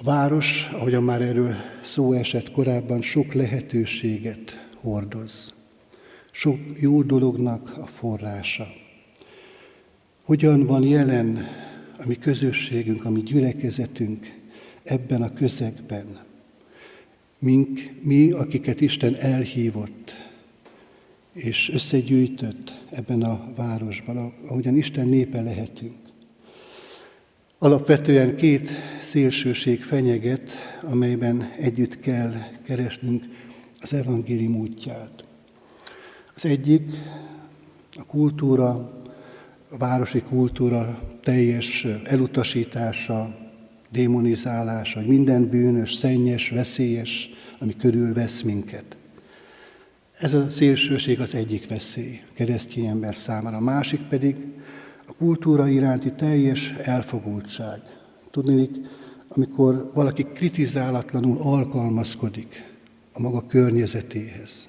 A 0.00 0.04
város, 0.04 0.68
ahogyan 0.72 1.02
már 1.02 1.22
erről 1.22 1.54
szó 1.82 2.12
esett 2.12 2.50
korábban, 2.50 3.02
sok 3.02 3.32
lehetőséget 3.32 4.68
hordoz. 4.80 5.54
Sok 6.30 6.58
jó 6.80 7.02
dolognak 7.02 7.76
a 7.78 7.86
forrása. 7.86 8.66
Hogyan 10.24 10.66
van 10.66 10.82
jelen 10.84 11.46
a 11.98 12.06
mi 12.06 12.14
közösségünk, 12.14 13.04
a 13.04 13.10
mi 13.10 13.22
gyülekezetünk 13.22 14.38
ebben 14.82 15.22
a 15.22 15.32
közegben, 15.32 16.18
mink, 17.38 17.92
mi, 18.02 18.30
akiket 18.30 18.80
Isten 18.80 19.14
elhívott 19.14 20.12
és 21.32 21.70
összegyűjtött 21.72 22.84
ebben 22.90 23.22
a 23.22 23.52
városban, 23.56 24.32
ahogyan 24.48 24.76
Isten 24.76 25.06
népe 25.06 25.42
lehetünk. 25.42 26.07
Alapvetően 27.60 28.36
két 28.36 28.70
szélsőség 29.00 29.82
fenyeget, 29.82 30.50
amelyben 30.82 31.42
együtt 31.58 32.00
kell 32.00 32.32
keresnünk 32.64 33.24
az 33.80 33.92
evangélium 33.92 34.56
útját. 34.56 35.24
Az 36.34 36.44
egyik 36.44 36.90
a 37.96 38.04
kultúra, 38.04 38.70
a 39.70 39.76
városi 39.76 40.22
kultúra 40.22 41.02
teljes 41.22 41.86
elutasítása, 42.04 43.36
démonizálás, 43.90 44.94
hogy 44.94 45.06
minden 45.06 45.48
bűnös, 45.48 45.94
szennyes, 45.94 46.50
veszélyes, 46.50 47.30
ami 47.58 47.76
körülvesz 47.76 48.42
minket. 48.42 48.96
Ez 50.18 50.32
a 50.32 50.50
szélsőség 50.50 51.20
az 51.20 51.34
egyik 51.34 51.68
veszély 51.68 52.20
keresztény 52.34 52.86
ember 52.86 53.14
számára. 53.14 53.56
A 53.56 53.60
másik 53.60 54.00
pedig 54.00 54.36
a 55.08 55.14
kultúra 55.18 55.68
iránti 55.68 56.12
teljes 56.12 56.72
elfogultság. 56.72 57.80
Tudnék, 58.30 58.70
amikor 59.28 59.90
valaki 59.94 60.22
kritizálatlanul 60.22 61.38
alkalmazkodik 61.40 62.74
a 63.12 63.20
maga 63.20 63.46
környezetéhez. 63.46 64.68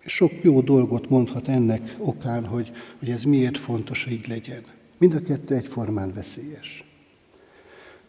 És 0.00 0.12
sok 0.12 0.32
jó 0.42 0.60
dolgot 0.60 1.08
mondhat 1.08 1.48
ennek 1.48 1.96
okán, 1.98 2.44
hogy, 2.44 2.72
hogy 2.98 3.10
ez 3.10 3.22
miért 3.22 3.58
fontos, 3.58 4.04
hogy 4.04 4.12
így 4.12 4.28
legyen. 4.28 4.62
Mind 4.98 5.14
a 5.14 5.22
kettő 5.22 5.54
egyformán 5.54 6.12
veszélyes. 6.12 6.84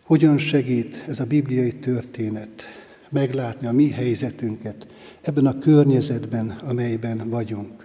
Hogyan 0.04 0.38
segít 0.38 1.04
ez 1.08 1.20
a 1.20 1.26
bibliai 1.26 1.74
történet 1.74 2.64
meglátni 3.10 3.68
a 3.68 3.72
mi 3.72 3.90
helyzetünket 3.90 4.88
ebben 5.22 5.46
a 5.46 5.60
környezetben, 5.60 6.50
amelyben 6.50 7.30
vagyunk? 7.30 7.85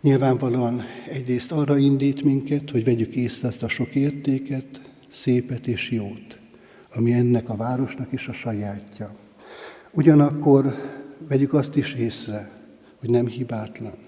Nyilvánvalóan 0.00 0.82
egyrészt 1.08 1.52
arra 1.52 1.76
indít 1.76 2.22
minket, 2.22 2.70
hogy 2.70 2.84
vegyük 2.84 3.14
észre 3.14 3.48
azt 3.48 3.62
a 3.62 3.68
sok 3.68 3.94
értéket, 3.94 4.80
szépet 5.08 5.66
és 5.66 5.90
jót, 5.90 6.38
ami 6.94 7.12
ennek 7.12 7.48
a 7.48 7.56
városnak 7.56 8.12
is 8.12 8.28
a 8.28 8.32
sajátja. 8.32 9.14
Ugyanakkor 9.92 10.74
vegyük 11.28 11.52
azt 11.52 11.76
is 11.76 11.94
észre, 11.94 12.50
hogy 12.98 13.10
nem 13.10 13.26
hibátlan. 13.26 13.98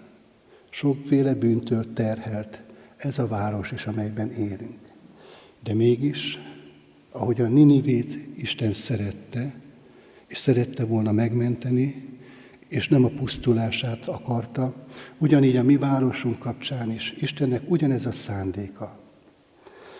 Sokféle 0.69 1.35
bűntől 1.35 1.93
terhelt 1.93 2.63
ez 2.97 3.19
a 3.19 3.27
város 3.27 3.73
is, 3.73 3.87
amelyben 3.87 4.31
élünk. 4.31 4.79
De 5.63 5.75
mégis, 5.75 6.39
ahogy 7.11 7.41
a 7.41 7.49
Ninivét 7.49 8.19
Isten 8.37 8.73
szerette, 8.73 9.55
és 10.27 10.39
szerette 10.39 10.85
volna 10.85 11.13
megmenteni, 11.13 12.19
és 12.71 12.89
nem 12.89 13.05
a 13.05 13.09
pusztulását 13.09 14.05
akarta, 14.05 14.75
ugyanígy 15.19 15.57
a 15.57 15.63
mi 15.63 15.77
városunk 15.77 16.39
kapcsán 16.39 16.91
is 16.91 17.15
Istennek 17.19 17.63
ugyanez 17.71 18.07
a 18.07 18.13
szándéka. 18.13 18.99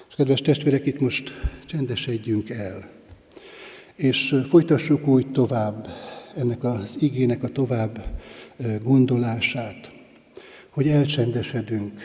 És 0.09 0.15
kedves 0.15 0.41
testvérek, 0.41 0.87
itt 0.87 1.01
most 1.01 1.31
csendesedjünk 1.67 2.51
el, 2.51 2.91
és 3.95 4.37
folytassuk 4.49 5.07
úgy 5.07 5.31
tovább 5.31 5.89
ennek 6.37 6.65
az 6.65 6.97
igének 6.99 7.43
a 7.43 7.49
tovább 7.49 8.19
gondolását, 8.83 9.93
hogy 10.71 10.89
elcsendesedünk 10.89 12.01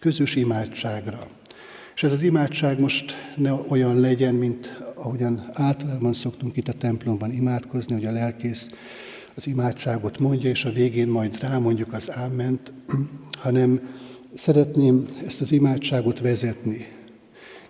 közös 0.00 0.34
imádságra. 0.34 1.28
És 1.94 2.02
ez 2.02 2.12
az 2.12 2.22
imádság 2.22 2.80
most 2.80 3.14
ne 3.36 3.52
olyan 3.52 4.00
legyen, 4.00 4.34
mint 4.34 4.82
ahogyan 4.94 5.50
általában 5.52 6.12
szoktunk 6.12 6.56
itt 6.56 6.68
a 6.68 6.72
templomban 6.72 7.32
imádkozni, 7.32 7.94
hogy 7.94 8.04
a 8.04 8.12
lelkész 8.12 8.68
az 9.34 9.46
imádságot 9.46 10.18
mondja, 10.18 10.50
és 10.50 10.64
a 10.64 10.72
végén 10.72 11.08
majd 11.08 11.40
rámondjuk 11.40 11.92
az 11.92 12.10
áment, 12.10 12.72
hanem 13.42 13.80
szeretném 14.34 15.08
ezt 15.26 15.40
az 15.40 15.52
imádságot 15.52 16.20
vezetni, 16.20 16.86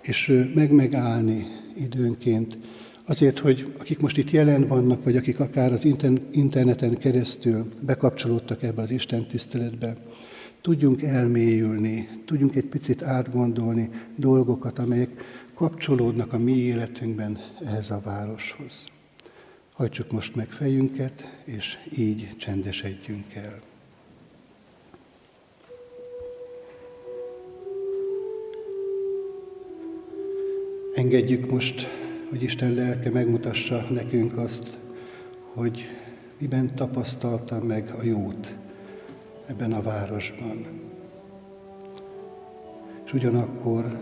és 0.02 0.48
meg-megállni 0.54 1.46
időnként, 1.76 2.58
azért, 3.06 3.38
hogy 3.38 3.72
akik 3.78 4.00
most 4.00 4.16
itt 4.16 4.30
jelen 4.30 4.66
vannak, 4.66 5.04
vagy 5.04 5.16
akik 5.16 5.40
akár 5.40 5.72
az 5.72 5.84
interneten 6.30 6.98
keresztül 6.98 7.66
bekapcsolódtak 7.80 8.62
ebbe 8.62 8.82
az 8.82 8.90
Isten 8.90 9.26
tiszteletbe, 9.26 9.96
tudjunk 10.60 11.02
elmélyülni, 11.02 12.08
tudjunk 12.24 12.56
egy 12.56 12.66
picit 12.66 13.02
átgondolni 13.02 13.90
dolgokat, 14.16 14.78
amelyek 14.78 15.10
kapcsolódnak 15.54 16.32
a 16.32 16.38
mi 16.38 16.56
életünkben 16.56 17.38
ehhez 17.64 17.90
a 17.90 18.00
városhoz. 18.04 18.84
Hajtsuk 19.80 20.10
most 20.10 20.34
meg 20.34 20.50
fejünket, 20.50 21.40
és 21.44 21.78
így 21.96 22.36
csendesedjünk 22.36 23.34
el. 23.34 23.58
Engedjük 30.94 31.50
most, 31.50 31.86
hogy 32.28 32.42
Isten 32.42 32.72
lelke 32.72 33.10
megmutassa 33.10 33.86
nekünk 33.90 34.36
azt, 34.36 34.78
hogy 35.52 35.84
miben 36.38 36.74
tapasztalta 36.74 37.62
meg 37.64 37.90
a 37.90 38.02
jót 38.02 38.56
ebben 39.46 39.72
a 39.72 39.82
városban. 39.82 40.66
És 43.04 43.12
ugyanakkor 43.12 43.98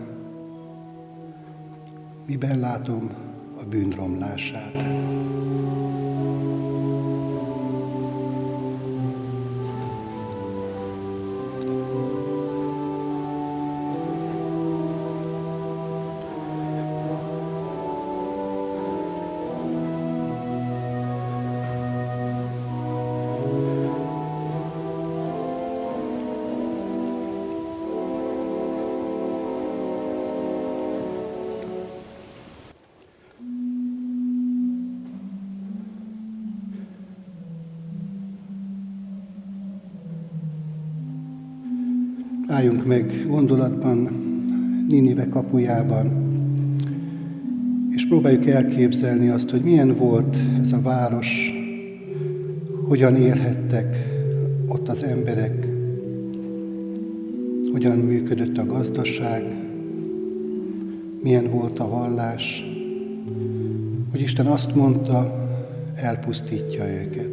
miben 2.25 2.59
látom 2.59 3.28
a 3.59 3.65
bűnromlását. 3.65 4.83
Meg 42.89 43.25
gondolatban 43.27 43.97
Ninive 44.87 45.27
kapujában, 45.27 46.11
és 47.89 48.07
próbáljuk 48.07 48.45
elképzelni 48.45 49.27
azt, 49.27 49.49
hogy 49.49 49.61
milyen 49.61 49.95
volt 49.95 50.35
ez 50.61 50.71
a 50.71 50.81
város, 50.81 51.53
hogyan 52.87 53.15
érhettek 53.15 53.95
ott 54.67 54.87
az 54.87 55.03
emberek, 55.03 55.67
hogyan 57.71 57.97
működött 57.97 58.57
a 58.57 58.65
gazdaság, 58.65 59.43
milyen 61.23 61.49
volt 61.49 61.79
a 61.79 61.89
vallás, 61.89 62.63
hogy 64.11 64.21
Isten 64.21 64.45
azt 64.45 64.75
mondta, 64.75 65.47
elpusztítja 65.95 66.87
őket. 66.87 67.28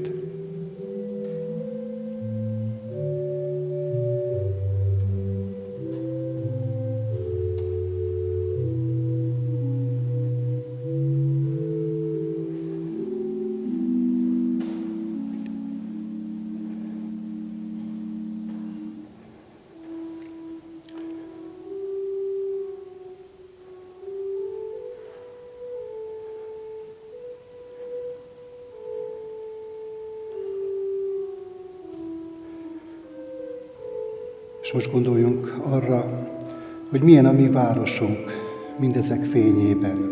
Most 34.76 34.92
gondoljunk 34.92 35.56
arra, 35.70 36.28
hogy 36.90 37.02
milyen 37.02 37.26
a 37.26 37.32
mi 37.32 37.48
városunk 37.48 38.18
mindezek 38.78 39.24
fényében. 39.24 40.05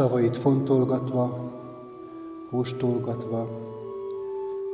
Szavait 0.00 0.36
fontolgatva, 0.36 1.52
kóstolgatva, 2.50 3.48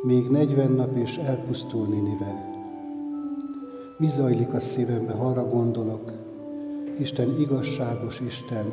még 0.03 0.29
negyven 0.29 0.71
nap 0.71 0.97
és 0.97 1.17
elpusztul 1.17 1.87
Ninive. 1.87 2.51
Mi 3.99 4.09
zajlik 4.09 4.53
a 4.53 4.61
szívembe, 4.61 5.13
ha 5.13 5.27
arra 5.27 5.47
gondolok, 5.47 6.13
Isten 6.99 7.41
igazságos 7.41 8.21
Isten, 8.21 8.67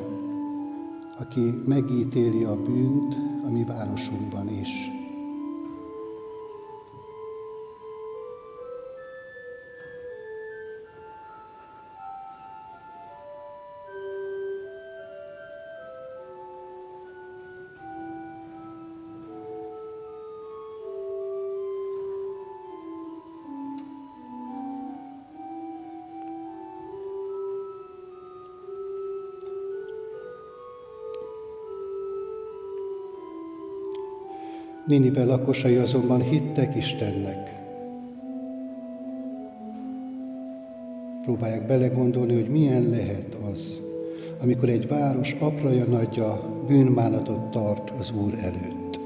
aki 1.20 1.62
megítéli 1.66 2.44
a 2.44 2.56
bűnt 2.56 3.16
a 3.46 3.52
mi 3.52 3.64
városunkban 3.64 4.48
is. 4.48 4.93
Ninive 34.94 35.26
lakosai 35.26 35.76
azonban 35.76 36.22
hittek 36.22 36.76
Istennek. 36.76 37.52
Próbálják 41.24 41.68
belegondolni, 41.68 42.34
hogy 42.34 42.50
milyen 42.50 42.90
lehet 42.90 43.38
az, 43.52 43.78
amikor 44.42 44.70
egy 44.70 44.88
város 44.88 45.36
apraja 45.40 45.86
nagyja 45.86 46.62
bűnmánatot 46.68 47.52
tart 47.52 47.90
az 47.90 48.12
Úr 48.12 48.34
előtt. 48.34 49.00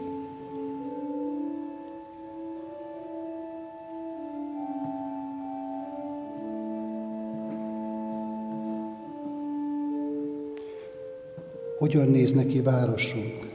Hogyan 11.79 12.07
néz 12.07 12.33
neki 12.33 12.61
városunk? 12.61 13.46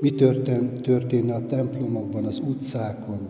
Mi 0.00 0.10
történ, 0.10 0.82
történne 0.82 1.34
a 1.34 1.46
templomokban, 1.46 2.24
az 2.24 2.38
utcákon, 2.38 3.28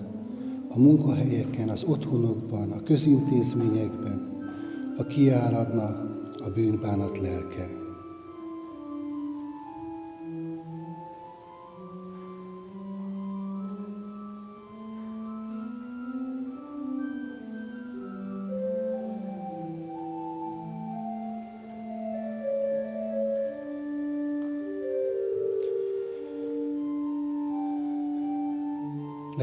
a 0.69 0.79
munkahelyeken, 0.79 1.69
az 1.69 1.85
otthonokban, 1.85 2.71
a 2.71 2.83
közintézményekben, 2.83 4.29
ha 4.97 5.07
kiáradna 5.07 5.85
a 6.39 6.51
bűnbánat 6.55 7.19
lelke. 7.19 7.80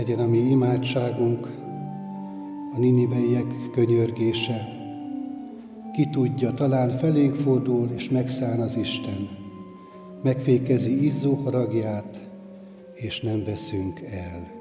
Legyen 0.08 0.26
a 0.26 0.30
mi 0.30 0.38
imádságunk, 0.38 1.48
a 2.76 2.78
niniveiek 2.78 3.46
könyörgése. 3.72 4.68
Ki 5.94 6.10
tudja, 6.10 6.54
talán 6.54 6.90
felénk 6.90 7.36
fordul 7.36 7.90
és 7.96 8.10
megszáll 8.10 8.60
az 8.60 8.76
Isten, 8.76 9.30
megfékezi 10.24 11.06
izzó 11.06 11.34
haragját, 11.34 12.30
és 12.94 13.22
nem 13.22 13.44
veszünk 13.44 14.02
el. 14.02 14.57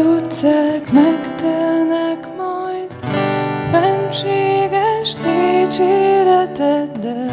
Utcák 0.00 0.92
megtelnek 0.92 2.26
majd. 2.36 2.96
Fenséges 3.70 5.14
dicséreteddel, 5.22 7.30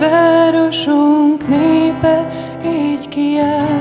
városunk 0.00 1.48
népe 1.48 2.26
így 2.64 3.08
kiált, 3.08 3.71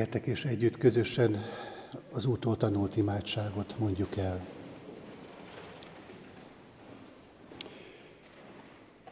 Gyertek 0.00 0.26
és 0.26 0.44
együtt 0.44 0.78
közösen 0.78 1.36
az 2.12 2.26
útól 2.26 2.56
tanult 2.56 2.96
imádságot 2.96 3.74
mondjuk 3.78 4.16
el. 4.16 4.46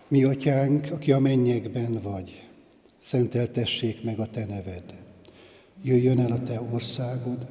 Mi 0.09 0.25
atyánk, 0.25 0.87
aki 0.93 1.13
a 1.13 1.19
mennyekben 1.19 2.01
vagy, 2.03 2.49
szenteltessék 2.99 4.03
meg 4.05 4.19
a 4.19 4.27
te 4.27 4.45
neved. 4.45 4.95
Jöjjön 5.83 6.21
el 6.21 6.33
a 6.33 6.43
te 6.43 6.61
országod, 6.61 7.47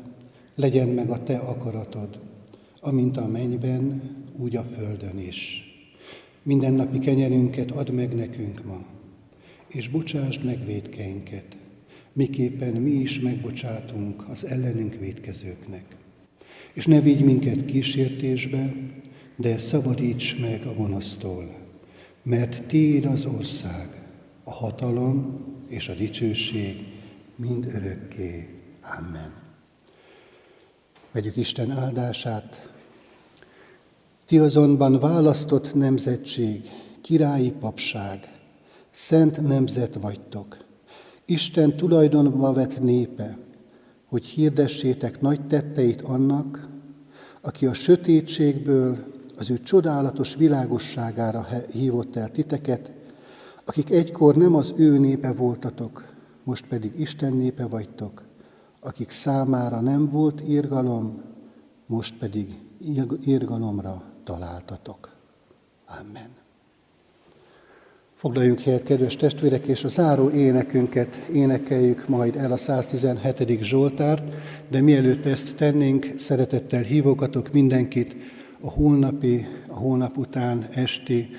legyen 0.55 0.89
meg 0.89 1.09
a 1.09 1.23
te 1.23 1.37
akaratod, 1.37 2.19
amint 2.79 3.17
a 3.17 3.27
mennyben, 3.27 4.15
úgy 4.37 4.55
a 4.55 4.63
földön 4.75 5.19
is. 5.19 5.63
Mindennapi 6.43 6.99
kenyerünket 6.99 7.71
add 7.71 7.91
meg 7.91 8.15
nekünk 8.15 8.63
ma, 8.65 8.85
és 9.67 9.89
bocsásd 9.89 10.43
meg 10.43 10.65
védkeinket, 10.65 11.56
miképpen 12.17 12.73
mi 12.73 12.91
is 12.91 13.19
megbocsátunk 13.19 14.29
az 14.29 14.45
ellenünk 14.45 14.95
védkezőknek. 14.99 15.85
És 16.73 16.85
ne 16.85 17.01
vigy 17.01 17.23
minket 17.23 17.65
kísértésbe, 17.65 18.73
de 19.35 19.57
szabadíts 19.57 20.39
meg 20.39 20.65
a 20.65 20.73
gonosztól, 20.73 21.55
mert 22.23 22.63
Tiéd 22.63 23.05
az 23.05 23.25
ország, 23.25 23.89
a 24.43 24.51
hatalom 24.51 25.45
és 25.67 25.87
a 25.87 25.93
dicsőség 25.93 26.85
mind 27.35 27.65
örökké. 27.65 28.47
Amen. 28.99 29.33
Vegyük 31.11 31.35
Isten 31.35 31.71
áldását. 31.71 32.71
Ti 34.25 34.37
azonban 34.37 34.99
választott 34.99 35.73
nemzetség, 35.73 36.61
királyi 37.01 37.51
papság, 37.51 38.31
szent 38.91 39.41
nemzet 39.41 39.95
vagytok, 39.95 40.65
Isten 41.29 41.75
tulajdonba 41.77 42.53
vett 42.53 42.79
népe, 42.79 43.37
hogy 44.05 44.25
hirdessétek 44.25 45.21
nagy 45.21 45.47
tetteit 45.47 46.01
annak, 46.01 46.67
aki 47.41 47.65
a 47.65 47.73
sötétségből 47.73 48.97
az 49.37 49.49
ő 49.49 49.59
csodálatos 49.59 50.35
világosságára 50.35 51.47
hívott 51.71 52.15
el 52.15 52.31
titeket, 52.31 52.91
akik 53.65 53.89
egykor 53.89 54.35
nem 54.35 54.55
az 54.55 54.73
ő 54.77 54.97
népe 54.97 55.33
voltatok, 55.33 56.13
most 56.43 56.67
pedig 56.67 56.99
Isten 56.99 57.33
népe 57.33 57.65
vagytok, 57.65 58.23
akik 58.79 59.09
számára 59.09 59.79
nem 59.79 60.09
volt 60.09 60.47
írgalom, 60.47 61.21
most 61.85 62.17
pedig 62.17 62.59
írgalomra 63.25 64.03
találtatok. 64.23 65.09
Amen. 65.99 66.46
Foglaljunk 68.17 68.59
helyet, 68.59 68.83
kedves 68.83 69.15
testvérek, 69.15 69.65
és 69.65 69.83
a 69.83 69.87
záró 69.87 70.29
énekünket 70.29 71.15
énekeljük 71.33 72.07
majd 72.07 72.35
el 72.35 72.51
a 72.51 72.57
117. 72.57 73.61
Zsoltárt, 73.61 74.33
de 74.69 74.81
mielőtt 74.81 75.25
ezt 75.25 75.55
tennénk, 75.55 76.07
szeretettel 76.15 76.81
hívogatok 76.81 77.51
mindenkit 77.51 78.15
a 78.61 78.69
holnapi, 78.69 79.45
a 79.67 79.75
holnap 79.75 80.17
után 80.17 80.67
esti 80.73 81.29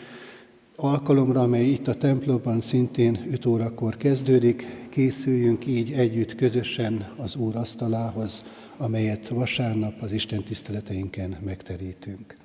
alkalomra, 0.77 1.41
amely 1.41 1.65
itt 1.65 1.89
a 1.89 1.95
templomban 1.95 2.61
szintén 2.61 3.29
5 3.33 3.47
órakor 3.47 3.97
kezdődik. 3.97 4.67
Készüljünk 4.89 5.67
így 5.67 5.93
együtt 5.93 6.35
közösen 6.35 7.13
az 7.17 7.37
Úr 7.37 7.57
asztalához, 7.57 8.43
amelyet 8.77 9.29
vasárnap 9.29 9.95
az 10.01 10.13
Isten 10.13 10.43
tiszteleteinken 10.43 11.37
megterítünk. 11.45 12.37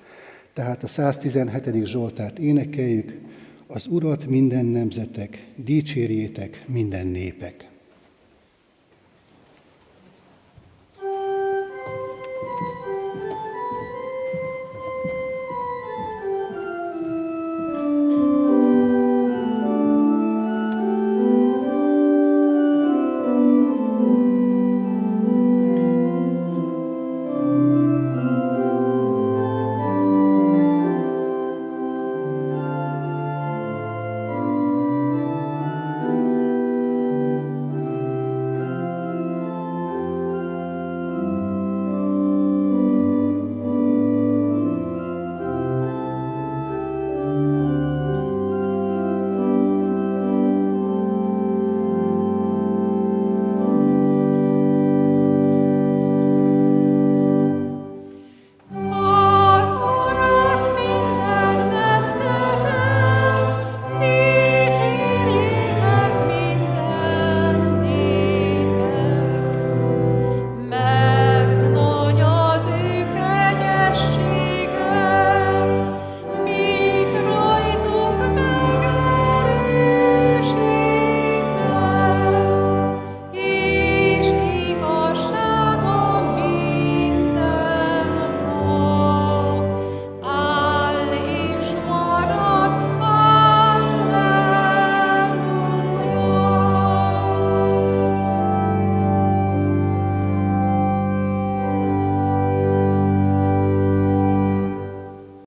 Tehát 0.54 0.84
a 0.84 0.88
117. 0.88 1.86
Zsoltárt 1.86 2.40
énekeljük, 2.40 3.22
az 3.68 3.88
Urat 3.88 4.26
minden 4.26 4.66
nemzetek, 4.66 5.48
dicsérjétek 5.56 6.66
minden 6.68 7.08
népek. 7.08 7.73